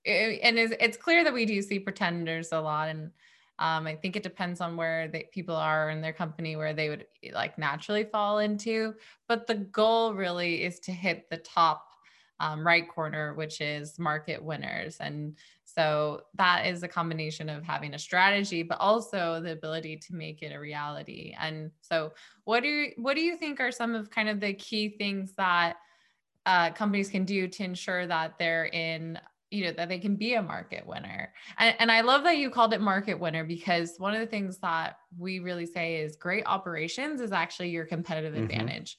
and 0.05 0.57
it's, 0.57 0.74
it's 0.79 0.97
clear 0.97 1.24
that 1.24 1.33
we 1.33 1.45
do 1.45 1.62
see 1.62 1.79
pretenders 1.79 2.51
a 2.51 2.59
lot 2.59 2.89
and 2.89 3.12
um, 3.57 3.88
I 3.88 3.95
think 3.95 4.15
it 4.15 4.24
depends 4.24 4.59
on 4.59 4.75
where 4.75 5.09
people 5.31 5.55
are 5.55 5.89
in 5.89 6.01
their 6.01 6.13
company 6.13 6.55
where 6.57 6.74
they 6.74 6.89
would 6.89 7.05
like 7.33 7.57
naturally 7.57 8.03
fall 8.03 8.39
into. 8.39 8.95
But 9.29 9.47
the 9.47 9.55
goal 9.55 10.13
really 10.13 10.63
is 10.63 10.79
to 10.81 10.91
hit 10.91 11.29
the 11.29 11.38
top 11.38 11.88
um, 12.41 12.67
right 12.67 12.88
corner, 12.88 13.33
which 13.33 13.62
is 13.62 13.97
market 13.97 14.43
winners. 14.43 14.97
And 15.00 15.38
so 15.63 16.24
that 16.35 16.65
is 16.65 16.83
a 16.83 16.88
combination 16.88 17.47
of 17.47 17.63
having 17.63 17.93
a 17.93 18.00
strategy, 18.00 18.62
but 18.62 18.79
also 18.79 19.39
the 19.41 19.53
ability 19.53 19.97
to 19.97 20.15
make 20.15 20.41
it 20.41 20.53
a 20.53 20.59
reality. 20.59 21.33
And 21.39 21.71
so, 21.81 22.12
what 22.43 22.62
do 22.62 22.67
you, 22.67 22.91
what 22.97 23.15
do 23.15 23.21
you 23.21 23.38
think 23.38 23.62
are 23.62 23.71
some 23.71 23.95
of 23.95 24.09
kind 24.09 24.27
of 24.27 24.41
the 24.41 24.53
key 24.53 24.89
things 24.89 25.33
that 25.38 25.77
uh, 26.45 26.71
companies 26.71 27.09
can 27.09 27.24
do 27.24 27.47
to 27.47 27.63
ensure 27.63 28.05
that 28.05 28.38
they're 28.38 28.65
in 28.65 29.17
you 29.55 29.63
know 29.63 29.71
that 29.71 29.89
they 29.89 30.00
can 30.00 30.15
be 30.15 30.33
a 30.33 30.41
market 30.41 30.85
winner. 30.85 31.33
And, 31.57 31.75
and 31.79 31.91
i 31.91 32.01
love 32.01 32.24
that 32.24 32.38
you 32.38 32.50
called 32.50 32.74
it 32.74 32.81
market 32.81 33.19
winner 33.19 33.43
because 33.43 33.95
one 33.97 34.13
of 34.13 34.19
the 34.19 34.27
things 34.27 34.57
that 34.59 34.97
we 35.17 35.39
really 35.39 35.65
say 35.65 35.97
is 35.97 36.15
great 36.15 36.43
operations 36.45 37.21
is 37.21 37.31
actually 37.31 37.69
your 37.69 37.85
competitive 37.85 38.33
mm-hmm. 38.33 38.43
advantage. 38.43 38.97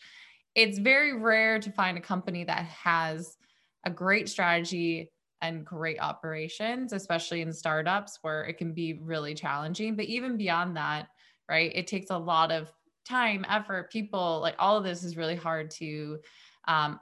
It's 0.55 0.79
very 0.79 1.19
rare 1.19 1.59
to 1.61 1.71
find 1.71 1.99
a 1.99 2.01
company 2.01 2.45
that 2.45 2.65
has 2.65 3.37
a 3.85 3.91
great 3.91 4.29
strategy 4.29 5.13
and 5.43 5.67
great 5.67 6.01
operations 6.01 6.95
especially 6.95 7.43
in 7.43 7.53
startups 7.53 8.19
where 8.23 8.45
it 8.45 8.57
can 8.57 8.73
be 8.73 8.95
really 8.95 9.35
challenging. 9.35 9.95
But 9.95 10.07
even 10.07 10.37
beyond 10.39 10.77
that 10.77 11.09
right 11.49 11.71
it 11.75 11.87
takes 11.87 12.11
a 12.11 12.19
lot 12.19 12.51
of 12.51 12.73
time 13.07 13.45
effort 13.49 13.93
people 13.93 14.41
like 14.41 14.57
all 14.59 14.77
of 14.77 14.83
this 14.85 15.05
is 15.05 15.17
really 15.17 15.37
hard 15.37 15.71
to 15.71 16.19
um, 16.67 16.99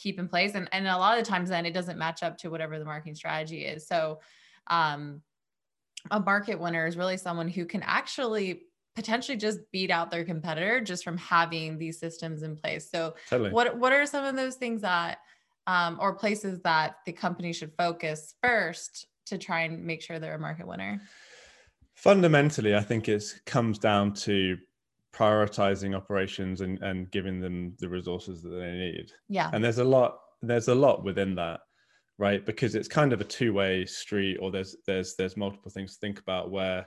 keep 0.00 0.18
in 0.18 0.28
place 0.28 0.54
and, 0.54 0.68
and 0.72 0.86
a 0.86 0.96
lot 0.96 1.18
of 1.18 1.24
the 1.24 1.30
times 1.30 1.50
then 1.50 1.66
it 1.66 1.74
doesn't 1.74 1.98
match 1.98 2.22
up 2.22 2.38
to 2.38 2.50
whatever 2.50 2.78
the 2.78 2.84
marketing 2.84 3.14
strategy 3.14 3.64
is 3.64 3.86
so 3.86 4.20
um, 4.68 5.20
a 6.10 6.20
market 6.20 6.58
winner 6.58 6.86
is 6.86 6.96
really 6.96 7.16
someone 7.16 7.48
who 7.48 7.66
can 7.66 7.82
actually 7.82 8.62
potentially 8.94 9.36
just 9.36 9.60
beat 9.72 9.90
out 9.90 10.10
their 10.10 10.24
competitor 10.24 10.80
just 10.80 11.04
from 11.04 11.16
having 11.16 11.78
these 11.78 11.98
systems 11.98 12.42
in 12.42 12.56
place. 12.56 12.90
So 12.90 13.14
Totally. 13.28 13.50
what 13.50 13.76
what 13.78 13.92
are 13.92 14.06
some 14.06 14.24
of 14.24 14.36
those 14.36 14.56
things 14.56 14.82
that 14.82 15.18
um, 15.66 15.98
or 16.00 16.14
places 16.14 16.60
that 16.62 16.96
the 17.06 17.12
company 17.12 17.52
should 17.52 17.72
focus 17.76 18.34
first 18.42 19.06
to 19.26 19.38
try 19.38 19.60
and 19.60 19.84
make 19.84 20.02
sure 20.02 20.18
they're 20.18 20.34
a 20.34 20.38
market 20.38 20.66
winner? 20.66 21.00
Fundamentally, 21.94 22.74
I 22.74 22.80
think 22.80 23.08
it 23.08 23.24
comes 23.46 23.78
down 23.78 24.14
to 24.14 24.56
prioritizing 25.12 25.96
operations 25.96 26.60
and, 26.60 26.78
and 26.82 27.10
giving 27.10 27.40
them 27.40 27.76
the 27.80 27.88
resources 27.88 28.42
that 28.42 28.50
they 28.50 28.72
need. 28.72 29.12
Yeah. 29.28 29.50
And 29.52 29.62
there's 29.62 29.78
a 29.78 29.84
lot 29.84 30.18
there's 30.42 30.68
a 30.68 30.74
lot 30.74 31.04
within 31.04 31.34
that, 31.34 31.60
right? 32.18 32.44
Because 32.46 32.74
it's 32.74 32.88
kind 32.88 33.12
of 33.12 33.20
a 33.20 33.24
two-way 33.24 33.84
street 33.84 34.38
or 34.40 34.50
there's 34.50 34.76
there's 34.86 35.16
there's 35.16 35.36
multiple 35.36 35.70
things 35.70 35.94
to 35.94 36.00
think 36.00 36.18
about 36.18 36.50
where, 36.50 36.86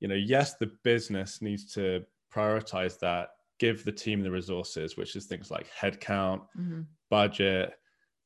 you 0.00 0.08
know, 0.08 0.14
yes, 0.14 0.54
the 0.56 0.72
business 0.82 1.40
needs 1.42 1.72
to 1.74 2.04
prioritize 2.34 2.98
that, 3.00 3.28
give 3.58 3.84
the 3.84 3.92
team 3.92 4.22
the 4.22 4.30
resources, 4.30 4.96
which 4.96 5.14
is 5.16 5.26
things 5.26 5.50
like 5.50 5.70
headcount, 5.72 6.42
Mhm. 6.58 6.86
budget, 7.10 7.74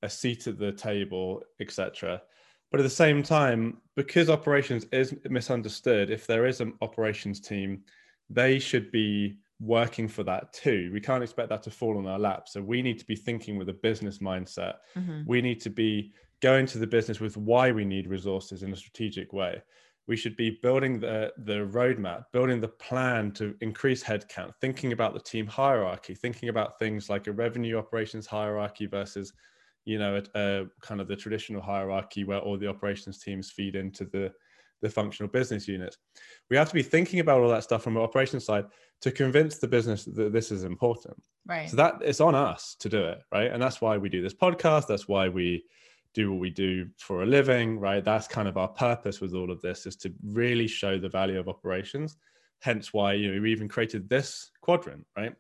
a 0.03 0.09
seat 0.09 0.47
at 0.47 0.59
the 0.59 0.73
table, 0.73 1.43
etc. 1.61 2.23
But 2.71 2.81
at 2.81 2.85
the 2.85 2.91
same 2.91 3.23
time, 3.23 3.83
because 3.97 4.31
operations 4.31 4.87
is 4.93 5.15
misunderstood, 5.29 6.11
if 6.11 6.27
there 6.27 6.47
is 6.47 6.61
an 6.63 6.73
operations 6.81 7.39
team, 7.41 7.85
they 8.29 8.59
should 8.59 8.91
be 8.91 9.39
working 9.61 10.09
for 10.09 10.25
that 10.25 10.53
too. 10.53 10.91
We 10.93 11.01
can't 11.01 11.23
expect 11.23 11.49
that 11.51 11.63
to 11.65 11.71
fall 11.71 11.99
on 11.99 12.07
our 12.07 12.19
lap. 12.19 12.49
So 12.49 12.61
we 12.63 12.83
need 12.83 12.99
to 12.99 13.07
be 13.07 13.15
thinking 13.17 13.59
with 13.59 13.69
a 13.69 13.75
business 13.75 14.19
mindset. 14.19 14.79
Mhm. 14.95 15.27
We 15.27 15.41
need 15.41 15.61
to 15.63 15.71
be 15.71 16.15
going 16.41 16.67
to 16.67 16.79
the 16.79 16.87
business 16.87 17.21
with 17.21 17.37
why 17.37 17.71
we 17.71 17.85
need 17.85 18.09
resources 18.09 18.63
in 18.63 18.73
a 18.73 18.77
strategic 18.77 19.33
way. 19.33 19.63
We 20.09 20.17
should 20.17 20.37
be 20.37 20.59
building 20.63 20.99
the, 20.99 21.33
the 21.39 21.59
roadmap, 21.65 22.25
building 22.33 22.61
the 22.61 22.69
plan 22.69 23.31
to 23.35 23.57
increase 23.61 24.03
headcount, 24.03 24.55
thinking 24.61 24.93
about 24.93 25.15
the 25.15 25.21
team 25.21 25.47
hierarchy, 25.47 26.15
thinking 26.17 26.49
about 26.49 26.79
things 26.81 27.09
like 27.09 27.29
a 27.29 27.33
revenue 27.33 27.79
operations 27.79 28.27
hierarchy 28.27 28.87
versus 28.87 29.33
you 29.85 29.99
know, 29.99 30.17
a, 30.35 30.39
a 30.41 30.67
kind 30.81 31.01
of 31.01 31.09
the 31.09 31.17
traditional 31.17 31.61
hierarchy 31.61 32.25
where 32.25 32.39
all 32.39 32.57
the 32.57 32.69
operations 32.69 33.19
teams 33.19 33.51
feed 33.51 33.75
into 33.75 34.05
the 34.05 34.33
the 34.83 34.91
functional 34.91 35.31
business 35.31 35.67
units. 35.67 35.97
We 36.51 36.57
have 36.57 36.69
to 36.69 36.75
be 36.75 36.83
thinking 36.83 37.21
about 37.21 37.41
all 37.41 37.49
that 37.49 37.65
stuff 37.65 37.83
from 37.83 37.97
an 37.97 38.03
operations 38.03 38.45
side 38.45 38.67
to 39.01 39.11
convince 39.11 39.59
the 39.59 39.69
business 39.69 40.05
that 40.05 40.33
this 40.33 40.51
is 40.51 40.65
important. 40.65 41.17
Right. 41.47 41.71
So 41.71 41.77
that 41.77 41.95
it's 42.03 42.21
on 42.21 42.35
us 42.35 42.77
to 42.81 42.89
do 42.89 43.03
it, 43.05 43.21
right? 43.33 43.51
And 43.51 43.63
that's 43.63 43.81
why 43.81 43.97
we 43.97 44.09
do 44.09 44.23
this 44.23 44.35
podcast. 44.35 44.87
That's 44.89 45.09
why 45.09 45.29
we 45.29 45.65
do 46.15 46.31
what 46.31 46.41
we 46.41 46.51
do 46.51 46.89
for 46.99 47.23
a 47.23 47.27
living, 47.27 47.79
right? 47.79 48.05
That's 48.05 48.29
kind 48.29 48.47
of 48.49 48.57
our 48.59 48.69
purpose 48.69 49.21
with 49.21 49.35
all 49.35 49.51
of 49.51 49.63
this 49.63 49.87
is 49.87 49.97
to 49.97 50.13
really 50.25 50.67
show 50.67 50.99
the 50.99 51.09
value 51.09 51.39
of 51.39 51.49
operations. 51.49 52.17
Hence 52.61 52.93
why 52.93 53.15
you 53.15 53.33
know 53.35 53.41
we 53.41 53.51
even 53.51 53.69
created 53.69 54.09
this 54.09 54.51
quadrant, 54.61 55.07
right? 55.17 55.35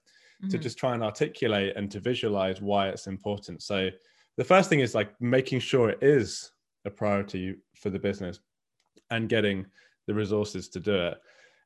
To 0.50 0.58
Mhm. 0.58 0.62
just 0.62 0.78
try 0.78 0.94
and 0.94 1.04
articulate 1.04 1.76
and 1.76 1.90
to 1.92 2.00
visualize 2.00 2.60
why 2.60 2.88
it's 2.88 3.06
important. 3.06 3.62
So 3.62 3.90
the 4.36 4.44
first 4.44 4.68
thing 4.68 4.80
is 4.80 4.94
like 4.94 5.20
making 5.20 5.60
sure 5.60 5.90
it 5.90 6.02
is 6.02 6.50
a 6.84 6.90
priority 6.90 7.56
for 7.76 7.90
the 7.90 7.98
business 7.98 8.40
and 9.12 9.28
getting 9.28 9.66
the 10.06 10.14
resources 10.14 10.68
to 10.70 10.80
do 10.80 10.94
it. 10.94 11.18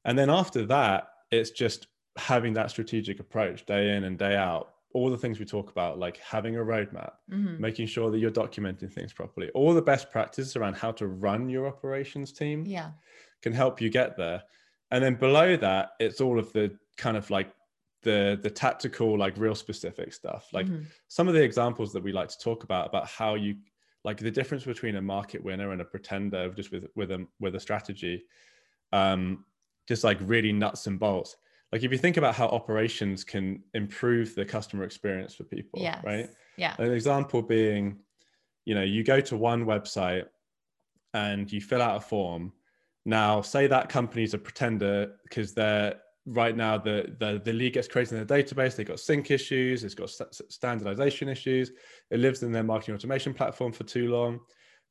And 0.05 0.19
then 0.19 0.31
after 0.31 0.67
that, 0.67 1.09
it's 1.31 1.51
just 1.51 1.89
having 2.17 2.53
that 2.55 2.71
strategic 2.71 3.21
approach 3.21 3.67
day 3.67 3.97
in 3.97 4.05
and 4.05 4.19
day 4.19 4.37
out. 4.37 4.75
All 4.95 5.11
the 5.11 5.19
things 5.19 5.39
we 5.39 5.45
talk 5.45 5.71
about, 5.71 5.99
like 5.99 6.17
having 6.19 6.57
a 6.57 6.61
roadmap, 6.61 7.13
Mhm. 7.31 7.59
making 7.59 7.87
sure 7.87 8.11
that 8.11 8.19
you're 8.19 8.31
documenting 8.31 8.91
things 8.93 9.13
properly, 9.13 9.51
all 9.51 9.75
the 9.75 9.83
best 9.83 10.11
practices 10.11 10.57
around 10.57 10.75
how 10.77 10.93
to 10.93 11.07
run 11.07 11.49
your 11.49 11.67
operations 11.67 12.33
team 12.33 12.65
Yeah. 12.67 12.93
can 13.43 13.53
help 13.53 13.81
you 13.81 13.91
get 13.91 14.17
there. 14.17 14.43
And 14.91 15.03
then 15.05 15.17
below 15.17 15.57
that, 15.57 15.91
it's 16.01 16.21
all 16.21 16.39
of 16.39 16.53
the 16.53 16.79
kind 16.97 17.17
of 17.17 17.31
like 17.31 17.53
the 18.03 18.39
the 18.43 18.51
tactical, 18.51 19.19
like 19.19 19.37
real 19.37 19.55
specific 19.55 20.13
stuff. 20.13 20.53
Like 20.53 20.69
Mhm. 20.69 20.87
some 21.09 21.29
of 21.29 21.35
the 21.35 21.43
examples 21.43 21.93
that 21.93 22.03
we 22.03 22.13
like 22.13 22.29
to 22.29 22.39
talk 22.39 22.65
about 22.65 22.87
about 22.87 23.07
how 23.09 23.35
you 23.35 23.57
like 24.07 24.19
the 24.19 24.31
difference 24.31 24.65
between 24.65 24.97
a 24.97 25.03
market 25.03 25.43
winner 25.45 25.73
and 25.73 25.81
a 25.83 25.85
pretender 25.85 26.49
just 26.51 26.71
with 26.73 26.87
with 26.95 27.11
a 27.11 27.27
with 27.41 27.57
a 27.57 27.61
strategy 27.61 28.25
um 28.93 29.45
just 29.89 30.05
like 30.05 30.17
really 30.23 30.53
nuts 30.53 30.87
and 30.87 30.99
bolts 30.99 31.37
like 31.73 31.83
if 31.83 31.91
you 31.91 31.99
think 31.99 32.17
about 32.17 32.35
how 32.35 32.47
operations 32.47 33.25
can 33.25 33.63
improve 33.75 34.35
the 34.37 34.45
customer 34.45 34.85
experience 34.85 35.35
for 35.35 35.45
people 35.45 35.81
Yes. 35.83 36.03
right 36.05 36.31
Yeah. 36.57 36.75
an 36.79 36.93
example 36.93 37.43
being 37.43 37.99
you 38.65 38.75
know 38.75 38.83
you 38.85 39.03
go 39.03 39.21
to 39.21 39.37
one 39.37 39.67
website 39.67 40.27
and 41.13 41.53
you 41.53 41.61
fill 41.61 41.83
out 41.83 41.97
a 41.97 42.01
form 42.01 42.53
now 43.05 43.43
say 43.43 43.67
that 43.67 43.89
company's 43.89 44.35
a 44.35 44.39
pretender 44.39 45.17
because 45.25 45.53
they're 45.53 46.01
right 46.27 46.57
now 46.57 46.77
the, 46.77 47.15
the 47.21 47.41
the 47.45 47.53
lead 47.53 47.73
gets 47.75 47.89
created 47.89 48.19
in 48.19 48.27
the 48.27 48.35
database. 48.35 48.75
They've 48.77 48.87
got 48.87 49.01
sync 49.01 49.31
issues. 49.31 49.85
It's 49.85 49.95
got 49.95 50.11
st- 50.11 50.35
standardization 50.53 51.29
issues. 51.29 51.71
It 52.11 52.19
lives 52.21 52.43
in 52.43 52.53
their 52.53 52.65
marketing 52.65 52.95
automation 52.97 53.33
platform 53.33 53.73
for 53.73 53.85
too 53.85 54.11
long. 54.11 54.41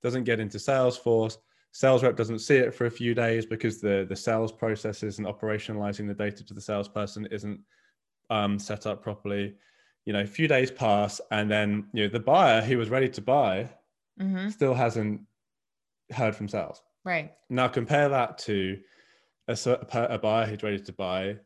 Doesn't 0.01 0.23
get 0.23 0.39
into 0.39 0.57
salesforce. 0.57 1.37
Sales 1.71 2.03
rep 2.03 2.15
doesn't 2.15 2.39
see 2.39 2.55
it 2.55 2.73
for 2.73 2.85
a 2.85 2.91
few 2.91 3.13
days 3.13 3.45
because 3.45 3.81
the 3.81 4.05
the 4.07 4.15
sales 4.15 4.51
processes 4.51 5.17
and 5.19 5.27
operationalizing 5.27 6.07
the 6.07 6.13
data 6.13 6.43
to 6.45 6.53
the 6.53 6.61
salesperson 6.61 7.27
isn't 7.31 7.59
um, 8.29 8.57
set 8.57 8.85
up 8.85 9.01
properly. 9.03 9.55
You 10.05 10.13
know 10.13 10.21
a 10.21 10.25
few 10.27 10.47
days 10.47 10.71
pass 10.71 11.19
and 11.31 11.49
then 11.51 11.87
you 11.93 12.03
know 12.03 12.09
the 12.09 12.19
buyer 12.19 12.61
who 12.61 12.77
was 12.77 12.89
ready 12.89 13.09
to 13.09 13.21
buy 13.21 13.69
Mhm. 14.21 14.49
still 14.51 14.73
hasn't 14.73 15.21
heard 16.11 16.35
from 16.35 16.47
sales. 16.47 16.81
Right. 17.03 17.33
now 17.49 17.67
compare 17.67 18.07
that 18.09 18.37
to 18.39 18.79
a, 19.47 19.57
a 20.09 20.17
buyer 20.17 20.45
who's 20.45 20.63
ready 20.63 20.79
to 20.79 20.93
buy, 20.93 21.37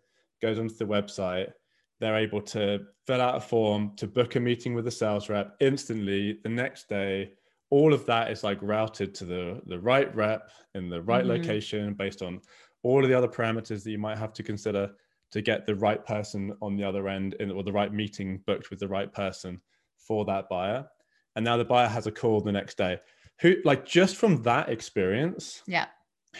goes 0.41 0.59
onto 0.59 0.75
the 0.75 0.85
website, 0.85 1.51
they're 1.99 2.15
able 2.15 2.41
to 2.41 2.79
fill 3.05 3.21
out 3.21 3.35
a 3.35 3.41
form 3.41 3.93
to 3.97 4.07
book 4.07 4.35
a 4.35 4.39
meeting 4.39 4.73
with 4.73 4.85
the 4.85 4.91
sales 4.91 5.27
rep 5.29 5.55
instantly 5.59 6.39
the 6.43 6.49
next 6.49 6.87
day. 6.87 7.31
All 7.71 7.93
of 7.93 8.05
that 8.05 8.31
is 8.31 8.43
like 8.43 8.57
routed 8.61 9.13
to 9.15 9.25
the, 9.25 9.61
the 9.65 9.79
right 9.79 10.13
rep 10.15 10.49
in 10.75 10.89
the 10.89 11.01
right 11.01 11.25
Mhm. 11.25 11.29
location 11.29 11.93
based 11.93 12.21
on 12.21 12.39
all 12.83 13.03
of 13.03 13.09
the 13.09 13.17
other 13.17 13.27
parameters 13.27 13.83
that 13.83 13.91
you 13.91 13.97
might 13.97 14.17
have 14.17 14.33
to 14.33 14.43
consider 14.43 14.91
to 15.31 15.41
get 15.41 15.65
the 15.65 15.75
right 15.75 16.03
person 16.05 16.53
on 16.61 16.75
the 16.77 16.83
other 16.83 17.07
end 17.07 17.35
in, 17.35 17.51
or 17.51 17.61
the 17.63 17.71
right 17.71 17.93
meeting 17.93 18.41
booked 18.47 18.69
with 18.69 18.79
the 18.79 18.87
right 18.87 19.13
person 19.13 19.61
for 19.97 20.23
that 20.25 20.47
buyer. 20.49 20.87
And 21.35 21.43
now 21.45 21.57
the 21.57 21.65
buyer 21.65 21.87
has 21.87 22.07
a 22.07 22.11
call 22.11 22.39
the 22.41 22.51
next 22.51 22.77
day. 22.77 22.97
Who 23.41 23.57
like 23.65 23.85
just 23.85 24.15
from 24.15 24.41
that 24.43 24.69
experience, 24.69 25.61
Yeah. 25.67 25.87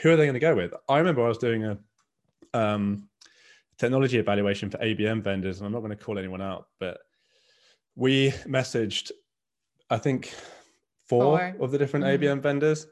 Who 0.01 0.11
are 0.11 0.15
they 0.15 0.25
going 0.25 0.33
to 0.33 0.39
go 0.39 0.55
with? 0.55 0.73
I 0.87 0.97
remember 0.97 1.23
I 1.23 1.27
was 1.27 1.37
doing 1.37 1.65
a 1.65 1.77
um, 2.53 3.07
technology 3.77 4.17
evaluation 4.17 4.69
for 4.69 4.77
ABM 4.77 5.21
vendors, 5.23 5.59
and 5.59 5.65
I'm 5.67 5.73
not 5.73 5.79
going 5.79 5.95
to 5.97 6.03
call 6.03 6.17
anyone 6.17 6.41
out, 6.41 6.67
but 6.79 6.99
we 7.95 8.31
messaged, 8.45 9.11
I 9.89 9.97
think, 9.97 10.33
four, 11.07 11.37
Four. 11.37 11.55
of 11.65 11.71
the 11.71 11.77
different 11.77 12.05
Mhm. 12.05 12.19
ABM 12.19 12.41
vendors, 12.41 12.87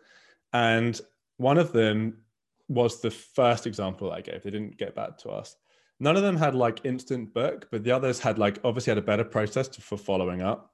and 0.53 0.99
one 1.37 1.57
of 1.57 1.71
them 1.71 2.23
was 2.67 2.99
the 2.99 3.11
first 3.11 3.67
example 3.67 4.11
I 4.11 4.21
gave. 4.21 4.43
They 4.43 4.49
didn't 4.51 4.77
get 4.77 4.95
back 4.95 5.17
to 5.19 5.29
us. 5.29 5.55
None 5.99 6.17
of 6.17 6.23
them 6.23 6.35
had 6.35 6.53
like 6.55 6.85
instant 6.85 7.33
book, 7.33 7.67
but 7.71 7.83
the 7.83 7.91
others 7.91 8.19
had 8.19 8.37
like 8.37 8.59
obviously 8.63 8.91
had 8.91 8.97
a 8.97 9.01
better 9.01 9.23
process 9.23 9.67
for 9.77 9.97
following 9.97 10.41
up. 10.41 10.73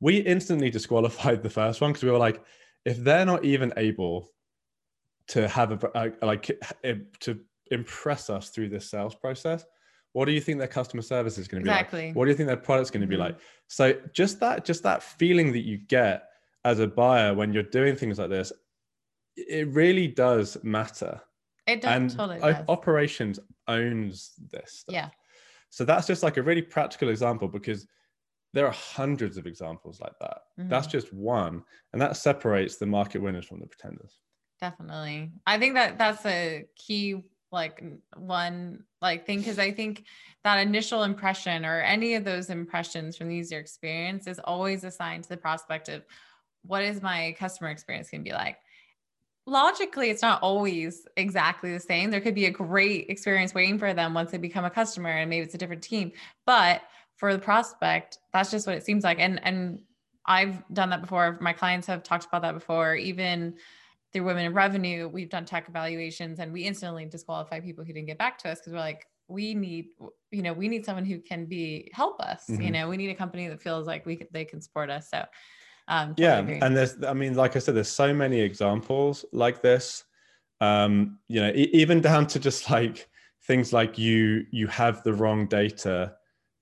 We 0.00 0.18
instantly 0.18 0.70
disqualified 0.70 1.42
the 1.42 1.50
first 1.50 1.80
one 1.80 1.90
because 1.92 2.04
we 2.04 2.10
were 2.10 2.18
like, 2.18 2.42
if 2.84 2.98
they're 2.98 3.24
not 3.26 3.44
even 3.44 3.72
able 3.76 4.30
to 5.28 5.48
have 5.48 5.84
a, 5.84 6.12
a 6.22 6.26
like 6.26 6.50
a- 6.84 7.00
to 7.20 7.38
impress 7.70 8.30
us 8.30 8.48
through 8.50 8.68
this 8.70 8.90
sales 8.90 9.14
process, 9.14 9.64
what 10.12 10.24
do 10.24 10.32
you 10.32 10.40
think 10.40 10.58
their 10.58 10.66
customer 10.68 11.02
service 11.02 11.36
is 11.38 11.46
going 11.48 11.62
to 11.62 11.64
be 11.64 11.70
Exactly. 11.70 12.06
like? 12.08 12.16
What 12.16 12.24
do 12.24 12.30
you 12.30 12.36
think 12.36 12.46
their 12.46 12.56
product's 12.56 12.90
going 12.90 13.02
to 13.02 13.06
be 13.06 13.16
Mhm. 13.16 13.20
like? 13.20 13.38
So 13.68 13.92
just 14.12 14.40
that 14.40 14.64
just 14.64 14.82
that 14.84 15.02
feeling 15.02 15.52
that 15.52 15.64
you 15.64 15.78
get 15.78 16.24
as 16.64 16.80
a 16.80 16.86
buyer 16.86 17.34
when 17.34 17.52
you're 17.52 17.62
doing 17.62 17.94
things 17.94 18.18
like 18.18 18.30
this, 18.30 18.52
it 19.36 19.68
really 19.68 20.08
does 20.08 20.56
matter. 20.64 21.20
It 21.66 21.82
does, 21.82 21.92
and 21.94 22.10
totally 22.16 22.40
does. 22.40 22.64
operations 22.68 23.38
owns 23.68 24.32
this 24.50 24.72
stuff. 24.80 24.94
Yeah. 24.94 25.10
So 25.70 25.84
that's 25.84 26.06
just 26.06 26.22
like 26.22 26.38
a 26.38 26.42
really 26.42 26.62
practical 26.62 27.10
example 27.10 27.46
because 27.46 27.86
there 28.54 28.66
are 28.66 28.72
hundreds 28.72 29.36
of 29.36 29.46
examples 29.46 30.00
like 30.00 30.18
that. 30.20 30.38
That's 30.56 30.86
Mhm. 30.86 30.90
just 30.90 31.12
one, 31.12 31.62
and 31.92 32.00
that 32.00 32.16
separates 32.16 32.78
the 32.78 32.86
market 32.86 33.20
winners 33.20 33.44
from 33.44 33.60
the 33.60 33.66
pretenders. 33.66 34.18
Definitely. 34.60 35.30
I 35.46 35.58
think 35.58 35.74
that 35.74 35.98
that's 35.98 36.24
a 36.26 36.64
key 36.76 37.22
like 37.50 37.82
one 38.16 38.84
like 39.00 39.24
thing 39.24 39.38
because 39.38 39.58
I 39.58 39.70
think 39.70 40.04
that 40.44 40.58
initial 40.58 41.04
impression 41.04 41.64
or 41.64 41.80
any 41.80 42.14
of 42.14 42.24
those 42.24 42.50
impressions 42.50 43.16
from 43.16 43.28
the 43.28 43.36
user 43.36 43.58
experience 43.58 44.26
is 44.26 44.38
always 44.38 44.84
assigned 44.84 45.24
to 45.24 45.28
the 45.30 45.36
prospect 45.36 45.88
of 45.88 46.04
what 46.62 46.82
is 46.82 47.00
my 47.00 47.34
customer 47.38 47.70
experience 47.70 48.10
going 48.10 48.22
to 48.22 48.28
be 48.30 48.34
like. 48.34 48.58
Logically, 49.46 50.10
it's 50.10 50.20
not 50.20 50.42
always 50.42 51.06
exactly 51.16 51.72
the 51.72 51.80
same. 51.80 52.10
There 52.10 52.20
could 52.20 52.34
be 52.34 52.46
a 52.46 52.50
great 52.50 53.08
experience 53.08 53.54
waiting 53.54 53.78
for 53.78 53.94
them 53.94 54.12
once 54.12 54.30
they 54.30 54.36
become 54.36 54.66
a 54.66 54.70
customer 54.70 55.08
and 55.08 55.30
maybe 55.30 55.44
it's 55.44 55.54
a 55.54 55.58
different 55.58 55.82
team. 55.82 56.12
But 56.44 56.82
for 57.16 57.32
the 57.32 57.38
prospect, 57.38 58.18
that's 58.32 58.50
just 58.50 58.66
what 58.66 58.76
it 58.76 58.84
seems 58.84 59.04
like. 59.04 59.20
And 59.20 59.42
and 59.42 59.80
I've 60.26 60.62
done 60.74 60.90
that 60.90 61.00
before. 61.00 61.38
My 61.40 61.54
clients 61.54 61.86
have 61.86 62.02
talked 62.02 62.26
about 62.26 62.42
that 62.42 62.52
before. 62.52 62.94
Even 62.94 63.54
through 64.12 64.24
women 64.24 64.46
in 64.46 64.54
revenue, 64.54 65.08
we've 65.08 65.28
done 65.28 65.44
tech 65.44 65.68
evaluations 65.68 66.38
and 66.38 66.52
we 66.52 66.62
instantly 66.62 67.04
disqualify 67.06 67.60
people 67.60 67.84
who 67.84 67.92
didn't 67.92 68.06
get 68.06 68.18
back 68.18 68.38
to 68.38 68.48
us 68.48 68.58
because 68.58 68.72
we're 68.72 68.78
like, 68.78 69.06
we 69.28 69.54
need, 69.54 69.88
you 70.30 70.42
know, 70.42 70.54
we 70.54 70.68
need 70.68 70.84
someone 70.84 71.04
who 71.04 71.18
can 71.18 71.44
be 71.44 71.90
help 71.92 72.18
us. 72.20 72.44
Mm-hmm. 72.48 72.62
You 72.62 72.70
know, 72.70 72.88
we 72.88 72.96
need 72.96 73.10
a 73.10 73.14
company 73.14 73.46
that 73.48 73.60
feels 73.60 73.86
like 73.86 74.06
we 74.06 74.16
could, 74.16 74.28
they 74.32 74.44
can 74.44 74.60
support 74.62 74.88
us. 74.90 75.10
So 75.10 75.24
um, 75.88 76.10
totally 76.10 76.26
yeah, 76.26 76.38
agree. 76.38 76.60
and 76.60 76.76
there's, 76.76 77.02
I 77.04 77.12
mean, 77.12 77.34
like 77.34 77.56
I 77.56 77.58
said, 77.58 77.74
there's 77.74 77.88
so 77.88 78.14
many 78.14 78.40
examples 78.40 79.24
like 79.32 79.60
this. 79.60 80.04
Um, 80.60 81.18
you 81.28 81.40
know, 81.40 81.50
e- 81.50 81.70
even 81.72 82.00
down 82.00 82.26
to 82.28 82.38
just 82.38 82.70
like 82.70 83.08
things 83.46 83.72
like 83.72 83.96
you 83.96 84.44
you 84.50 84.66
have 84.66 85.02
the 85.04 85.12
wrong 85.12 85.46
data 85.46 86.14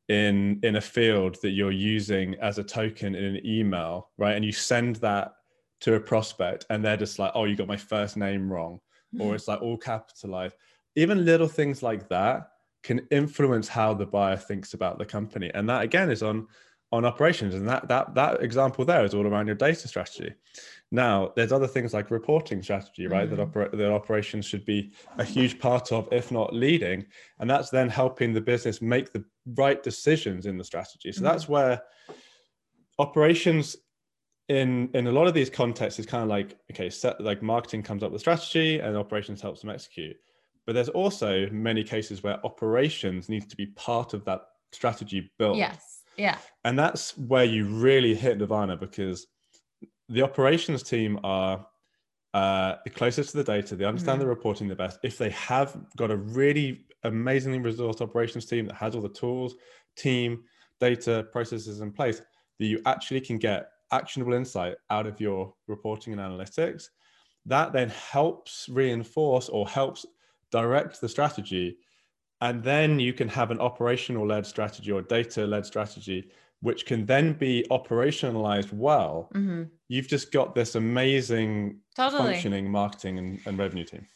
in 0.08 0.60
in 0.62 0.76
a 0.76 0.80
field 0.80 1.36
that 1.42 1.50
you're 1.50 1.72
using 1.72 2.34
as 2.36 2.58
a 2.58 2.64
token 2.64 3.14
in 3.14 3.24
an 3.24 3.46
email, 3.46 4.10
right? 4.18 4.36
And 4.36 4.44
you 4.44 4.52
send 4.52 4.96
that 4.96 5.32
to 5.80 5.94
a 5.94 6.00
prospect, 6.00 6.66
and 6.70 6.84
they're 6.84 6.96
just 6.96 7.18
like, 7.18 7.32
"Oh, 7.34 7.44
you 7.44 7.56
got 7.56 7.68
my 7.68 7.76
first 7.76 8.16
name 8.16 8.50
wrong," 8.50 8.80
mm-hmm. 9.14 9.22
or 9.22 9.34
it's 9.34 9.48
like 9.48 9.62
all 9.62 9.76
capitalized. 9.76 10.54
Even 10.94 11.24
little 11.24 11.48
things 11.48 11.82
like 11.82 12.08
that 12.08 12.48
can 12.82 13.06
influence 13.10 13.68
how 13.68 13.92
the 13.92 14.06
buyer 14.06 14.36
thinks 14.36 14.74
about 14.74 14.98
the 14.98 15.04
company, 15.04 15.50
and 15.54 15.68
that 15.68 15.82
again 15.82 16.10
is 16.10 16.22
on 16.22 16.46
on 16.92 17.04
operations 17.04 17.54
and 17.54 17.68
that 17.68 17.88
that 17.88 18.14
that 18.14 18.42
example 18.42 18.84
there 18.84 19.04
is 19.04 19.12
all 19.12 19.26
around 19.26 19.46
your 19.46 19.56
data 19.56 19.88
strategy 19.88 20.32
now 20.92 21.32
there's 21.34 21.50
other 21.50 21.66
things 21.66 21.92
like 21.92 22.12
reporting 22.12 22.62
strategy 22.62 23.08
right 23.08 23.28
mm. 23.28 23.36
that, 23.36 23.52
oper- 23.52 23.76
that 23.76 23.92
operations 23.92 24.46
should 24.46 24.64
be 24.64 24.92
a 25.18 25.24
huge 25.24 25.58
part 25.58 25.90
of 25.90 26.08
if 26.12 26.30
not 26.30 26.54
leading 26.54 27.04
and 27.40 27.50
that's 27.50 27.70
then 27.70 27.88
helping 27.88 28.32
the 28.32 28.40
business 28.40 28.80
make 28.80 29.12
the 29.12 29.24
right 29.56 29.82
decisions 29.82 30.46
in 30.46 30.56
the 30.56 30.64
strategy 30.64 31.10
so 31.10 31.20
mm. 31.20 31.24
that's 31.24 31.48
where 31.48 31.82
operations 33.00 33.76
in 34.48 34.88
in 34.94 35.06
a 35.06 35.12
lot 35.12 35.26
of 35.26 35.34
these 35.34 35.50
contexts 35.50 35.98
it's 35.98 36.08
kind 36.08 36.22
of 36.22 36.28
like 36.28 36.56
okay 36.70 36.88
set 36.88 37.20
like 37.20 37.42
marketing 37.42 37.82
comes 37.82 38.02
up 38.02 38.12
with 38.12 38.20
strategy 38.20 38.78
and 38.78 38.96
operations 38.96 39.40
helps 39.40 39.60
them 39.60 39.70
execute 39.70 40.16
but 40.66 40.72
there's 40.74 40.88
also 40.88 41.48
many 41.50 41.82
cases 41.82 42.22
where 42.22 42.44
operations 42.46 43.28
needs 43.28 43.46
to 43.46 43.56
be 43.56 43.66
part 43.66 44.14
of 44.14 44.24
that 44.24 44.42
strategy 44.72 45.30
built 45.38 45.56
yes 45.56 45.96
yeah. 46.16 46.38
And 46.64 46.78
that's 46.78 47.16
where 47.16 47.44
you 47.44 47.66
really 47.66 48.14
hit 48.14 48.38
Nirvana 48.38 48.76
because 48.76 49.26
the 50.08 50.22
operations 50.22 50.82
team 50.82 51.20
are 51.22 51.66
uh, 52.34 52.76
the 52.84 52.90
closest 52.90 53.30
to 53.30 53.38
the 53.38 53.44
data. 53.44 53.76
They 53.76 53.84
understand 53.84 54.18
mm. 54.18 54.22
the 54.22 54.28
reporting 54.28 54.68
the 54.68 54.76
best. 54.76 54.98
If 55.02 55.18
they 55.18 55.30
have 55.30 55.76
got 55.96 56.10
a 56.10 56.16
really 56.16 56.86
amazingly 57.04 57.58
resourced 57.58 58.00
operations 58.00 58.46
team 58.46 58.66
that 58.66 58.74
has 58.74 58.94
all 58.94 59.02
the 59.02 59.08
tools, 59.08 59.54
team, 59.96 60.44
data, 60.80 61.26
processes 61.32 61.80
in 61.80 61.92
place, 61.92 62.20
that 62.58 62.66
you 62.66 62.80
actually 62.86 63.20
can 63.20 63.38
get 63.38 63.68
actionable 63.92 64.34
insight 64.34 64.76
out 64.90 65.06
of 65.06 65.20
your 65.20 65.54
reporting 65.68 66.12
and 66.12 66.22
analytics, 66.22 66.88
that 67.46 67.72
then 67.72 67.88
helps 67.90 68.68
reinforce 68.68 69.48
or 69.48 69.68
helps 69.68 70.04
direct 70.50 71.00
the 71.00 71.08
strategy 71.08 71.76
and 72.40 72.62
then 72.62 72.98
you 72.98 73.12
can 73.12 73.28
have 73.28 73.50
an 73.50 73.60
operational 73.60 74.26
led 74.26 74.46
strategy 74.46 74.92
or 74.92 75.02
data 75.02 75.46
led 75.46 75.64
strategy, 75.64 76.30
which 76.60 76.84
can 76.84 77.06
then 77.06 77.32
be 77.32 77.64
operationalized 77.70 78.72
well. 78.72 79.30
Mm-hmm. 79.34 79.64
You've 79.88 80.08
just 80.08 80.32
got 80.32 80.54
this 80.54 80.74
amazing 80.74 81.78
totally. 81.94 82.32
functioning 82.32 82.70
marketing 82.70 83.18
and, 83.18 83.40
and 83.46 83.58
revenue 83.58 83.84
team. 83.84 84.06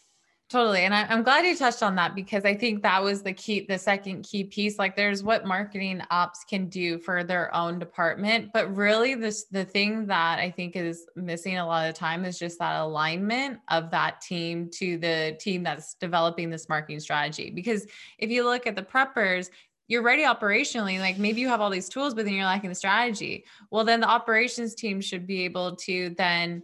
Totally. 0.51 0.81
And 0.81 0.93
I, 0.93 1.03
am 1.13 1.23
glad 1.23 1.47
you 1.47 1.57
touched 1.57 1.81
on 1.81 1.95
that 1.95 2.17
because 2.17 2.45
I 2.45 2.57
think 2.57 2.83
that 2.83 3.01
was 3.01 3.23
the 3.23 3.33
key, 3.33 3.67
the 3.69 3.79
second 3.79 4.25
key 4.25 4.43
piece. 4.43 4.81
Like 4.81 4.97
there's 4.97 5.23
what 5.23 5.47
marketing 5.47 6.03
ops 6.11 6.43
can 6.43 6.67
do 6.67 6.99
for 6.99 7.23
their 7.23 7.55
own 7.55 7.79
department. 7.79 8.51
But 8.53 8.75
really 8.75 9.15
this 9.15 9.45
the 9.45 9.65
thing 9.65 10.07
that 10.07 10.41
I 10.41 10.51
think 10.51 10.75
is 10.75 11.07
missing 11.15 11.59
a 11.59 11.65
lot 11.65 11.89
of 11.89 11.95
time 11.95 12.25
is 12.25 12.37
just 12.37 12.59
that 12.59 12.81
alignment 12.81 13.61
of 13.69 13.93
that 13.93 14.23
team 14.23 14.69
to 14.75 14.99
the 14.99 15.37
team 15.39 15.63
that's 15.63 15.95
developing 15.95 16.51
this 16.51 16.69
marketing 16.69 16.99
strategy. 16.99 17.51
Because 17.51 17.87
if 18.19 18.29
you 18.29 18.45
look 18.45 18.67
at 18.67 18.75
the 18.75 18.83
preppers, 18.83 19.51
you're 19.87 20.03
ready 20.03 20.23
operationally 20.23 20.99
like 21.01 21.19
maybe 21.19 21.41
you 21.41 21.49
have 21.49 21.61
all 21.61 21.69
these 21.69 21.89
tools 21.89 22.15
but 22.15 22.25
then 22.25 22.35
you're 22.35 22.45
lacking 22.45 22.71
the 22.71 22.77
strategy 22.77 23.45
well 23.73 23.85
then 23.85 23.99
the 23.99 24.09
operations 24.09 24.77
team 24.77 25.01
should 25.01 25.27
be 25.27 25.45
able 25.45 25.75
to 25.75 26.15
then 26.17 26.63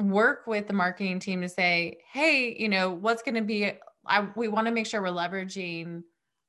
work 0.00 0.46
with 0.46 0.66
the 0.66 0.72
marketing 0.72 1.18
team 1.18 1.42
to 1.42 1.48
say, 1.48 1.98
hey, 2.10 2.56
you 2.58 2.68
know, 2.68 2.90
what's 2.90 3.22
going 3.22 3.34
to 3.34 3.42
be, 3.42 3.66
uh, 3.66 3.72
I, 4.06 4.28
we 4.36 4.48
want 4.48 4.66
to 4.66 4.72
make 4.72 4.86
sure 4.86 5.02
we're 5.02 5.08
leveraging 5.08 6.02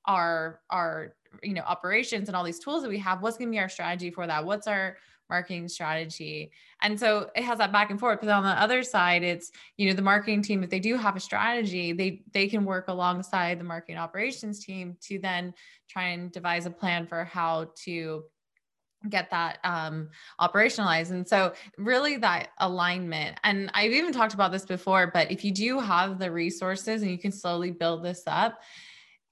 our, 0.05 0.61
our, 0.69 1.15
you 1.41 1.53
know, 1.53 1.61
operations 1.61 2.29
and 2.29 2.35
all 2.35 2.43
these 2.43 2.59
tools 2.59 2.83
that 2.83 2.89
we 2.89 2.99
have. 2.99 3.21
What's 3.21 3.37
going 3.37 3.49
to 3.49 3.51
be 3.51 3.59
our 3.59 3.69
strategy 3.69 4.11
for 4.11 4.25
that? 4.27 4.45
What's 4.45 4.67
our 4.67 4.97
marketing 5.29 5.67
strategy? 5.67 6.51
And 6.81 6.99
so 6.99 7.29
it 7.35 7.43
has 7.43 7.57
that 7.57 7.71
back 7.71 7.89
and 7.91 7.99
forth. 7.99 8.19
But 8.21 8.29
on 8.29 8.43
the 8.43 8.49
other 8.49 8.83
side, 8.83 9.23
it's, 9.23 9.51
you 9.77 9.87
know, 9.87 9.95
the 9.95 10.01
marketing 10.01 10.41
team, 10.41 10.63
if 10.63 10.69
they 10.69 10.79
do 10.79 10.95
have 10.97 11.15
a 11.15 11.19
strategy, 11.19 11.93
they, 11.93 12.23
they 12.33 12.47
can 12.47 12.65
work 12.65 12.87
alongside 12.87 13.59
the 13.59 13.63
marketing 13.63 13.97
operations 13.97 14.63
team 14.63 14.97
to 15.01 15.19
then 15.19 15.53
try 15.89 16.09
and 16.09 16.31
devise 16.31 16.65
a 16.65 16.71
plan 16.71 17.07
for 17.07 17.23
how 17.23 17.67
to 17.83 18.23
get 19.09 19.29
that 19.31 19.59
um, 19.63 20.09
operationalized. 20.39 21.11
And 21.11 21.27
so, 21.27 21.53
really, 21.77 22.17
that 22.17 22.49
alignment. 22.59 23.39
And 23.43 23.69
I've 23.73 23.91
even 23.91 24.13
talked 24.13 24.33
about 24.33 24.51
this 24.51 24.65
before, 24.65 25.11
but 25.13 25.31
if 25.31 25.43
you 25.43 25.51
do 25.51 25.79
have 25.79 26.19
the 26.19 26.31
resources 26.31 27.01
and 27.01 27.11
you 27.11 27.17
can 27.17 27.31
slowly 27.31 27.71
build 27.71 28.03
this 28.03 28.23
up, 28.27 28.59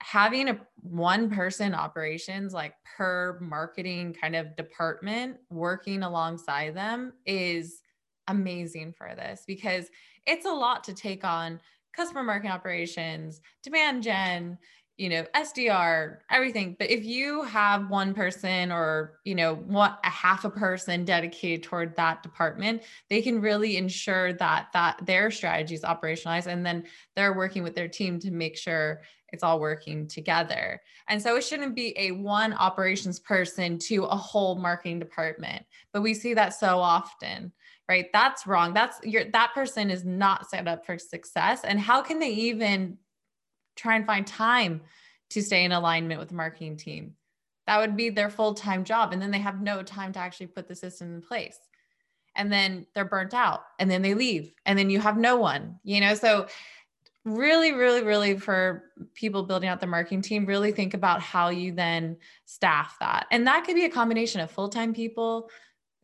having 0.02 0.50
a 0.50 0.60
one 0.82 1.30
person 1.30 1.76
operations 1.76 2.54
like 2.54 2.74
per 2.98 3.38
marketing 3.40 4.16
kind 4.20 4.36
of 4.36 4.56
department 4.56 5.38
working 5.52 6.02
alongside 6.02 6.76
them 6.76 7.14
is 7.26 7.82
amazing 8.28 8.94
for 8.98 9.14
this 9.16 9.44
because 9.46 9.90
it's 10.26 10.46
a 10.46 10.52
lot 10.52 10.84
to 10.84 10.94
take 10.94 11.24
on 11.24 11.60
customer 11.96 12.24
marketing 12.24 12.52
operations, 12.52 13.42
demand 13.64 14.02
gen, 14.02 14.58
you 15.02 15.10
know 15.10 15.26
sdr 15.36 16.18
everything 16.30 16.76
but 16.78 16.92
if 16.92 17.04
you 17.04 17.42
have 17.42 17.90
one 17.90 18.14
person 18.14 18.72
or 18.72 19.20
you 19.24 19.34
know 19.34 19.56
what 19.56 20.00
a 20.04 20.10
half 20.10 20.46
a 20.46 20.50
person 20.50 21.04
dedicated 21.04 21.64
toward 21.64 21.96
that 21.96 22.22
department 22.22 22.84
they 23.10 23.20
can 23.20 23.42
really 23.42 23.78
ensure 23.78 24.32
that 24.34 24.68
that 24.74 25.04
their 25.04 25.32
strategy 25.32 25.74
is 25.74 25.82
operationalized 25.82 26.46
and 26.46 26.64
then 26.64 26.84
they're 27.16 27.34
working 27.34 27.64
with 27.64 27.74
their 27.74 27.88
team 27.88 28.20
to 28.20 28.30
make 28.30 28.56
sure 28.56 29.02
it's 29.34 29.44
all 29.44 29.62
working 29.62 30.08
together. 30.08 30.82
And 31.08 31.22
so 31.22 31.38
it 31.38 31.46
shouldn't 31.46 31.74
be 31.74 31.94
a 31.98 32.12
one 32.12 32.52
operations 32.52 33.18
person 33.18 33.80
to 33.80 34.04
a 34.04 34.16
whole 34.16 34.56
marketing 34.56 35.00
department 35.00 35.66
but 35.94 36.02
we 36.02 36.14
see 36.14 36.34
that 36.36 36.54
so 36.54 36.80
often 36.80 37.52
right? 37.92 38.08
That's 38.14 38.48
wrong. 38.48 38.74
That's 38.74 39.00
your 39.04 39.26
that 39.32 39.52
person 39.54 39.92
is 39.92 40.06
not 40.06 40.50
set 40.50 40.66
up 40.66 40.86
for 40.86 40.98
success. 40.98 41.66
And 41.66 41.78
how 41.78 42.02
can 42.02 42.20
they 42.20 42.30
even 42.30 42.98
try 43.76 43.96
and 43.96 44.06
find 44.06 44.26
time 44.26 44.82
to 45.32 45.42
stay 45.42 45.64
in 45.64 45.72
alignment 45.72 46.20
with 46.20 46.30
the 46.30 46.36
marketing 46.36 46.78
team. 46.78 47.16
That 47.68 47.80
would 47.80 47.96
be 47.96 48.10
their 48.10 48.30
full 48.30 48.54
time 48.54 48.84
job. 48.84 49.14
And 49.14 49.22
then 49.22 49.32
they 49.32 49.40
have 49.40 49.62
no 49.62 49.84
time 49.84 50.14
to 50.14 50.20
actually 50.20 50.48
put 50.48 50.68
the 50.68 50.76
system 50.76 51.16
in 51.16 51.22
place. 51.22 51.58
And 52.36 52.52
then 52.52 52.86
they're 52.96 53.06
burnt 53.06 53.34
out 53.34 53.64
and 53.80 53.92
then 53.92 54.02
they 54.02 54.14
leave 54.14 54.54
and 54.66 54.80
then 54.80 54.90
you 54.90 55.00
have 55.00 55.18
no 55.18 55.36
one, 55.36 55.80
you 55.84 56.00
know? 56.00 56.16
So, 56.16 56.48
really, 57.24 57.72
really, 57.72 58.02
really 58.02 58.38
for 58.38 58.86
people 59.14 59.44
building 59.44 59.70
out 59.70 59.80
the 59.80 59.88
marketing 59.88 60.22
team, 60.22 60.46
really 60.46 60.72
think 60.72 60.94
about 60.94 61.22
how 61.22 61.50
you 61.50 61.72
then 61.72 62.18
staff 62.46 62.96
that. 63.00 63.28
And 63.32 63.46
that 63.48 63.64
could 63.64 63.76
be 63.76 63.86
a 63.86 63.90
combination 63.90 64.42
of 64.42 64.50
full 64.50 64.70
time 64.70 64.94
people, 64.94 65.50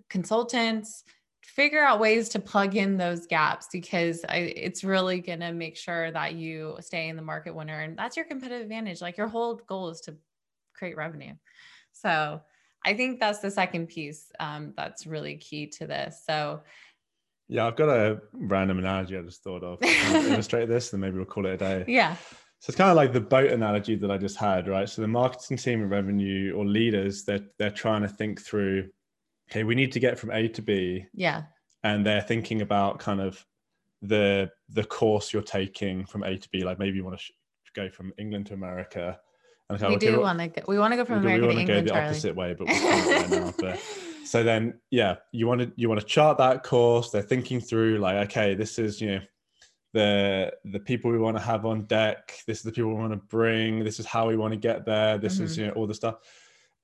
consultants, 0.10 1.03
figure 1.47 1.81
out 1.81 1.99
ways 1.99 2.27
to 2.29 2.39
plug 2.39 2.75
in 2.75 2.97
those 2.97 3.25
gaps 3.25 3.67
because 3.71 4.23
I, 4.27 4.53
it's 4.55 4.83
really 4.83 5.21
going 5.21 5.39
to 5.39 5.53
make 5.53 5.77
sure 5.77 6.12
that 6.12 6.33
you 6.33 6.75
stay 6.81 7.07
in 7.07 7.15
the 7.15 7.21
market 7.21 7.55
winner 7.55 7.79
and 7.79 7.97
that's 7.97 8.17
your 8.17 8.25
competitive 8.25 8.63
advantage. 8.63 9.01
Like 9.01 9.17
your 9.17 9.29
whole 9.29 9.55
goal 9.55 9.89
is 9.89 10.01
to 10.01 10.15
create 10.75 10.97
revenue. 10.97 11.33
So 11.93 12.41
i 12.86 12.93
think 12.93 13.19
that's 13.19 13.39
the 13.39 13.49
second 13.49 13.88
piece 13.88 14.31
um, 14.39 14.71
that's 14.77 15.07
really 15.07 15.36
key 15.38 15.67
to 15.67 15.88
this. 15.88 16.21
So 16.25 16.62
yeah 17.49 17.65
i've 17.65 17.77
got 17.77 17.88
a 17.88 18.19
random 18.33 18.77
analogy 18.77 19.17
i 19.17 19.21
just 19.21 19.41
thought 19.41 19.63
of. 19.63 19.79
To 19.79 20.31
illustrate 20.31 20.67
this? 20.67 20.91
And 20.91 21.01
maybe 21.01 21.15
we'll 21.15 21.25
call 21.25 21.45
it 21.45 21.53
a 21.53 21.57
day. 21.57 21.86
Yeah. 21.88 22.15
So 22.60 22.71
it's 22.71 22.77
kind 22.77 22.89
of 22.89 22.97
like 22.97 23.13
the 23.13 23.21
boat 23.21 23.51
analogy 23.51 23.95
that 23.95 24.10
I 24.10 24.17
just 24.17 24.36
had, 24.36 24.67
right? 24.67 24.89
So 24.89 25.01
the 25.03 25.07
marketing 25.07 25.57
team 25.57 25.81
and 25.81 25.91
revenue 25.91 26.55
or 26.55 26.65
leaders, 26.65 27.23
they're 27.23 27.45
they're 27.57 27.71
trying 27.71 28.01
to 28.01 28.07
think 28.07 28.41
through 28.41 28.89
okay, 29.49 29.63
we 29.63 29.75
need 29.75 29.91
to 29.93 29.99
get 29.99 30.19
from 30.19 30.31
A 30.31 30.47
to 30.49 30.62
B. 30.62 31.05
Yeah. 31.13 31.43
And 31.83 32.05
they're 32.05 32.21
thinking 32.21 32.62
about 32.62 32.99
kind 32.99 33.21
of 33.21 33.45
the 34.01 34.51
the 34.69 34.83
course 34.83 35.33
you're 35.33 35.41
taking 35.41 36.05
from 36.05 36.23
A 36.23 36.38
to 36.38 36.49
B. 36.49 36.63
Like 36.63 36.79
maybe 36.79 36.97
you 36.97 37.03
want 37.03 37.17
to 37.17 37.23
sh- 37.23 37.31
go 37.73 37.89
from 37.89 38.13
England 38.17 38.47
to 38.47 38.53
America. 38.53 39.19
And 39.69 39.81
we 39.81 39.97
do 39.97 40.21
want 40.21 40.39
to 40.39 40.47
go. 40.47 40.62
We 40.67 40.79
want 40.79 40.93
to 40.93 40.97
go 40.97 41.05
from 41.05 41.23
we, 41.23 41.33
America 41.33 41.47
we 41.47 41.53
to 41.55 41.60
England. 41.60 41.86
We 41.88 41.91
want 41.91 41.97
to 41.97 41.99
go 41.99 41.99
the 41.99 42.07
opposite 42.07 42.36
way, 42.36 42.55
but. 42.57 43.55
But 43.60 43.81
so 44.25 44.43
then, 44.43 44.79
yeah, 44.91 45.17
you 45.31 45.47
want 45.47 45.62
to 45.62 45.71
you 45.75 45.89
want 45.89 45.99
to 45.99 46.07
chart 46.07 46.38
that 46.38 46.63
course. 46.63 47.10
They're 47.12 47.21
thinking 47.21 47.60
through 47.60 47.99
like, 47.99 48.29
okay, 48.29 48.55
this 48.55 48.79
is 48.79 49.01
you 49.01 49.07
know 49.07 49.21
the 49.93 50.53
the 50.65 50.79
people 50.79 51.12
we 51.12 51.17
want 51.17 51.36
to 51.38 51.43
have 51.43 51.65
on 51.65 51.83
deck. 51.83 52.33
This 52.47 52.60
is 52.60 52.63
the 52.63 52.71
people 52.71 52.91
we 52.91 52.95
want 52.95 53.12
to 53.12 53.17
bring. 53.17 53.83
This 53.83 53.99
is 53.99 54.05
how 54.05 54.27
we 54.27 54.38
want 54.38 54.53
to 54.53 54.60
get 54.60 54.86
there. 54.86 55.17
This 55.17 55.36
mm-hmm. 55.36 55.43
is 55.43 55.57
you 55.57 55.67
know 55.67 55.73
all 55.73 55.88
the 55.88 55.93
stuff 55.93 56.15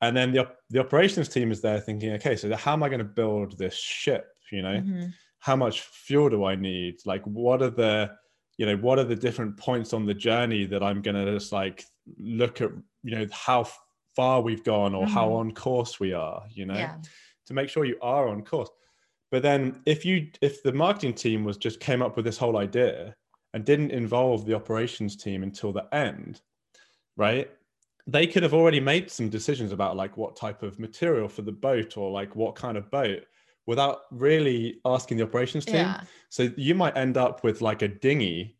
and 0.03 0.17
then 0.17 0.33
the 0.33 0.49
the 0.69 0.79
operations 0.79 1.29
team 1.29 1.51
is 1.51 1.61
there 1.61 1.79
thinking, 1.79 2.11
okay, 2.13 2.35
so 2.35 2.53
how 2.55 2.73
am 2.73 2.83
I 2.83 2.89
going 2.89 2.99
to 2.99 3.05
build 3.05 3.57
this 3.57 3.75
ship? 3.75 4.27
You 4.51 4.61
know, 4.61 4.81
mm-hmm. 4.81 5.05
how 5.39 5.55
much 5.55 5.81
fuel 5.81 6.29
do 6.29 6.43
I 6.43 6.55
need? 6.55 6.97
Like, 7.05 7.23
what 7.23 7.61
are 7.61 7.69
the, 7.69 8.11
you 8.57 8.65
know, 8.65 8.75
what 8.77 8.99
are 8.99 9.05
the 9.05 9.15
different 9.15 9.57
points 9.57 9.93
on 9.93 10.05
the 10.05 10.13
journey 10.13 10.65
that 10.65 10.83
I'm 10.83 11.01
going 11.01 11.15
to 11.15 11.31
just 11.33 11.53
like 11.53 11.85
look 12.17 12.59
at, 12.61 12.71
you 13.03 13.15
know, 13.15 13.25
how 13.31 13.67
far 14.15 14.41
we've 14.41 14.63
gone 14.63 14.93
or 14.93 15.05
mm-hmm. 15.05 15.13
how 15.13 15.33
on 15.33 15.53
course 15.53 15.99
we 15.99 16.11
are, 16.13 16.43
you 16.51 16.65
know, 16.65 16.75
yeah. 16.75 16.97
to 17.47 17.53
make 17.53 17.69
sure 17.69 17.85
you 17.85 17.97
are 18.01 18.27
on 18.27 18.43
course. 18.43 18.69
But 19.31 19.41
then 19.41 19.81
if 19.85 20.05
you, 20.05 20.27
if 20.41 20.61
the 20.63 20.73
marketing 20.73 21.13
team 21.13 21.43
was 21.43 21.57
just 21.57 21.79
came 21.79 22.01
up 22.01 22.15
with 22.15 22.25
this 22.25 22.37
whole 22.37 22.57
idea 22.57 23.15
and 23.53 23.63
didn't 23.63 23.91
involve 23.91 24.45
the 24.45 24.53
operations 24.53 25.15
team 25.15 25.43
until 25.43 25.71
the 25.71 25.87
end, 25.95 26.41
right? 27.15 27.49
They 28.05 28.27
could 28.27 28.43
have 28.43 28.53
already 28.53 28.79
made 28.79 29.09
some 29.09 29.29
decisions 29.29 29.71
about 29.71 29.95
like 29.95 30.17
what 30.17 30.35
type 30.35 30.61
of 30.61 30.79
material 30.79 31.27
for 31.29 31.41
the 31.41 31.51
boat 31.51 31.97
or 31.97 32.11
like 32.11 32.35
what 32.35 32.55
kind 32.55 32.77
of 32.77 32.91
boat 32.91 33.23
without 33.65 34.01
really 34.11 34.81
asking 34.85 35.17
the 35.17 35.23
operations 35.23 35.65
team. 35.65 35.75
Yeah. 35.75 36.01
So 36.29 36.49
you 36.57 36.75
might 36.75 36.97
end 36.97 37.17
up 37.17 37.43
with 37.43 37.61
like 37.61 37.81
a 37.81 37.87
dinghy 37.87 38.57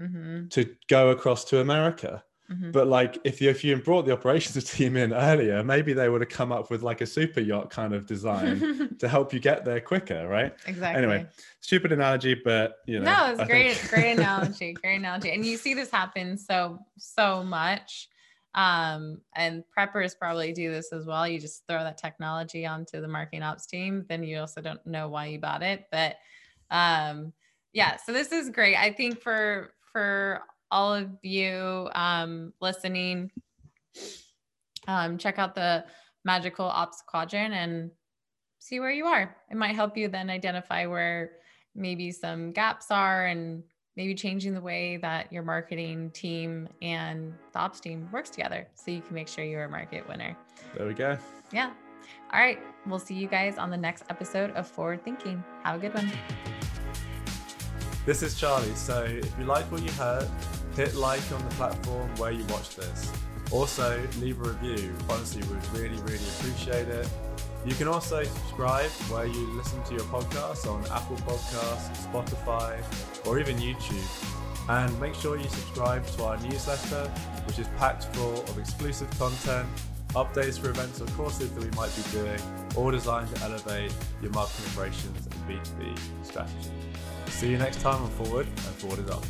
mm-hmm. 0.00 0.48
to 0.48 0.74
go 0.88 1.10
across 1.10 1.44
to 1.46 1.60
America. 1.60 2.22
Mm-hmm. 2.50 2.70
But 2.70 2.86
like 2.86 3.18
if 3.24 3.40
you 3.40 3.50
if 3.50 3.64
you 3.64 3.76
brought 3.76 4.06
the 4.06 4.12
operations 4.12 4.62
team 4.72 4.96
in 4.96 5.12
earlier, 5.12 5.64
maybe 5.64 5.92
they 5.92 6.08
would 6.08 6.20
have 6.20 6.30
come 6.30 6.52
up 6.52 6.70
with 6.70 6.82
like 6.82 7.00
a 7.00 7.06
super 7.06 7.40
yacht 7.40 7.70
kind 7.70 7.92
of 7.92 8.06
design 8.06 8.96
to 8.98 9.08
help 9.08 9.32
you 9.32 9.40
get 9.40 9.64
there 9.64 9.80
quicker, 9.80 10.28
right? 10.28 10.54
Exactly. 10.66 11.02
Anyway, 11.02 11.26
stupid 11.60 11.90
analogy, 11.90 12.34
but 12.34 12.76
you 12.86 13.00
know. 13.00 13.12
No, 13.12 13.32
it's 13.32 13.44
great, 13.48 13.74
think... 13.74 13.90
great 13.90 14.12
analogy, 14.18 14.72
great 14.74 14.96
analogy. 14.96 15.32
And 15.32 15.44
you 15.44 15.56
see 15.56 15.74
this 15.74 15.90
happen 15.90 16.38
so 16.38 16.78
so 16.96 17.42
much. 17.42 18.08
Um, 18.56 19.20
and 19.34 19.62
preppers 19.76 20.18
probably 20.18 20.52
do 20.52 20.70
this 20.70 20.90
as 20.92 21.04
well. 21.04 21.28
You 21.28 21.38
just 21.38 21.66
throw 21.68 21.84
that 21.84 21.98
technology 21.98 22.66
onto 22.66 23.02
the 23.02 23.08
marketing 23.08 23.42
ops 23.42 23.66
team, 23.66 24.06
then 24.08 24.24
you 24.24 24.38
also 24.38 24.62
don't 24.62 24.84
know 24.86 25.08
why 25.08 25.26
you 25.26 25.38
bought 25.38 25.62
it. 25.62 25.84
But 25.92 26.16
um, 26.70 27.34
yeah, 27.72 27.96
so 27.96 28.12
this 28.12 28.32
is 28.32 28.48
great. 28.48 28.76
I 28.76 28.92
think 28.92 29.20
for 29.20 29.74
for 29.92 30.40
all 30.70 30.94
of 30.94 31.10
you 31.22 31.88
um, 31.94 32.54
listening, 32.60 33.30
um, 34.88 35.18
check 35.18 35.38
out 35.38 35.54
the 35.54 35.84
magical 36.24 36.64
ops 36.64 37.02
quadrant 37.06 37.54
and 37.54 37.90
see 38.58 38.80
where 38.80 38.90
you 38.90 39.04
are. 39.06 39.36
It 39.50 39.56
might 39.56 39.74
help 39.74 39.96
you 39.96 40.08
then 40.08 40.30
identify 40.30 40.86
where 40.86 41.32
maybe 41.74 42.10
some 42.10 42.52
gaps 42.52 42.90
are 42.90 43.26
and 43.26 43.62
maybe 43.96 44.14
changing 44.14 44.54
the 44.54 44.60
way 44.60 44.98
that 44.98 45.32
your 45.32 45.42
marketing 45.42 46.10
team 46.10 46.68
and 46.82 47.32
the 47.52 47.58
ops 47.58 47.80
team 47.80 48.08
works 48.12 48.30
together 48.30 48.66
so 48.74 48.90
you 48.90 49.00
can 49.00 49.14
make 49.14 49.28
sure 49.28 49.44
you're 49.44 49.64
a 49.64 49.68
market 49.68 50.06
winner. 50.08 50.36
There 50.76 50.86
we 50.86 50.94
go. 50.94 51.16
Yeah. 51.52 51.70
All 52.32 52.40
right. 52.40 52.58
We'll 52.86 52.98
see 52.98 53.14
you 53.14 53.26
guys 53.26 53.58
on 53.58 53.70
the 53.70 53.76
next 53.76 54.04
episode 54.10 54.50
of 54.52 54.68
Forward 54.68 55.02
Thinking. 55.04 55.42
Have 55.64 55.76
a 55.76 55.78
good 55.78 55.94
one. 55.94 56.12
This 58.04 58.22
is 58.22 58.38
Charlie. 58.38 58.74
So 58.74 59.02
if 59.02 59.36
you 59.38 59.44
like 59.44 59.64
what 59.72 59.82
you 59.82 59.90
heard, 59.92 60.28
hit 60.76 60.94
like 60.94 61.20
on 61.32 61.42
the 61.48 61.54
platform 61.56 62.14
where 62.16 62.30
you 62.30 62.44
watch 62.46 62.76
this. 62.76 63.12
Also, 63.50 64.00
leave 64.18 64.40
a 64.40 64.50
review. 64.50 64.94
Honestly, 65.08 65.40
we'd 65.42 65.66
really, 65.72 65.96
really 66.02 66.28
appreciate 66.38 66.88
it. 66.88 67.08
You 67.66 67.74
can 67.74 67.88
also 67.88 68.22
subscribe 68.22 68.90
where 69.10 69.26
you 69.26 69.44
listen 69.56 69.82
to 69.84 69.94
your 69.94 70.04
podcasts 70.04 70.70
on 70.70 70.84
Apple 70.84 71.16
Podcasts, 71.16 72.06
Spotify, 72.06 72.80
or 73.26 73.40
even 73.40 73.56
YouTube. 73.56 74.68
And 74.68 75.00
make 75.00 75.16
sure 75.16 75.36
you 75.36 75.48
subscribe 75.48 76.06
to 76.06 76.24
our 76.26 76.36
newsletter, 76.42 77.10
which 77.44 77.58
is 77.58 77.66
packed 77.76 78.04
full 78.14 78.40
of 78.40 78.56
exclusive 78.58 79.10
content, 79.18 79.68
updates 80.10 80.60
for 80.60 80.70
events 80.70 81.00
or 81.00 81.06
courses 81.06 81.50
that 81.50 81.64
we 81.64 81.70
might 81.70 81.90
be 81.96 82.02
doing, 82.12 82.40
all 82.76 82.92
designed 82.92 83.34
to 83.34 83.42
elevate 83.42 83.92
your 84.22 84.30
marketing 84.30 84.64
operations 84.72 85.26
and 85.26 85.48
B2B 85.48 85.98
strategy. 86.22 86.70
See 87.26 87.50
you 87.50 87.58
next 87.58 87.80
time 87.80 88.00
on 88.00 88.10
Forward 88.10 88.46
and 88.46 88.76
Forward 88.76 89.00
is 89.00 89.10
Up. 89.10 89.24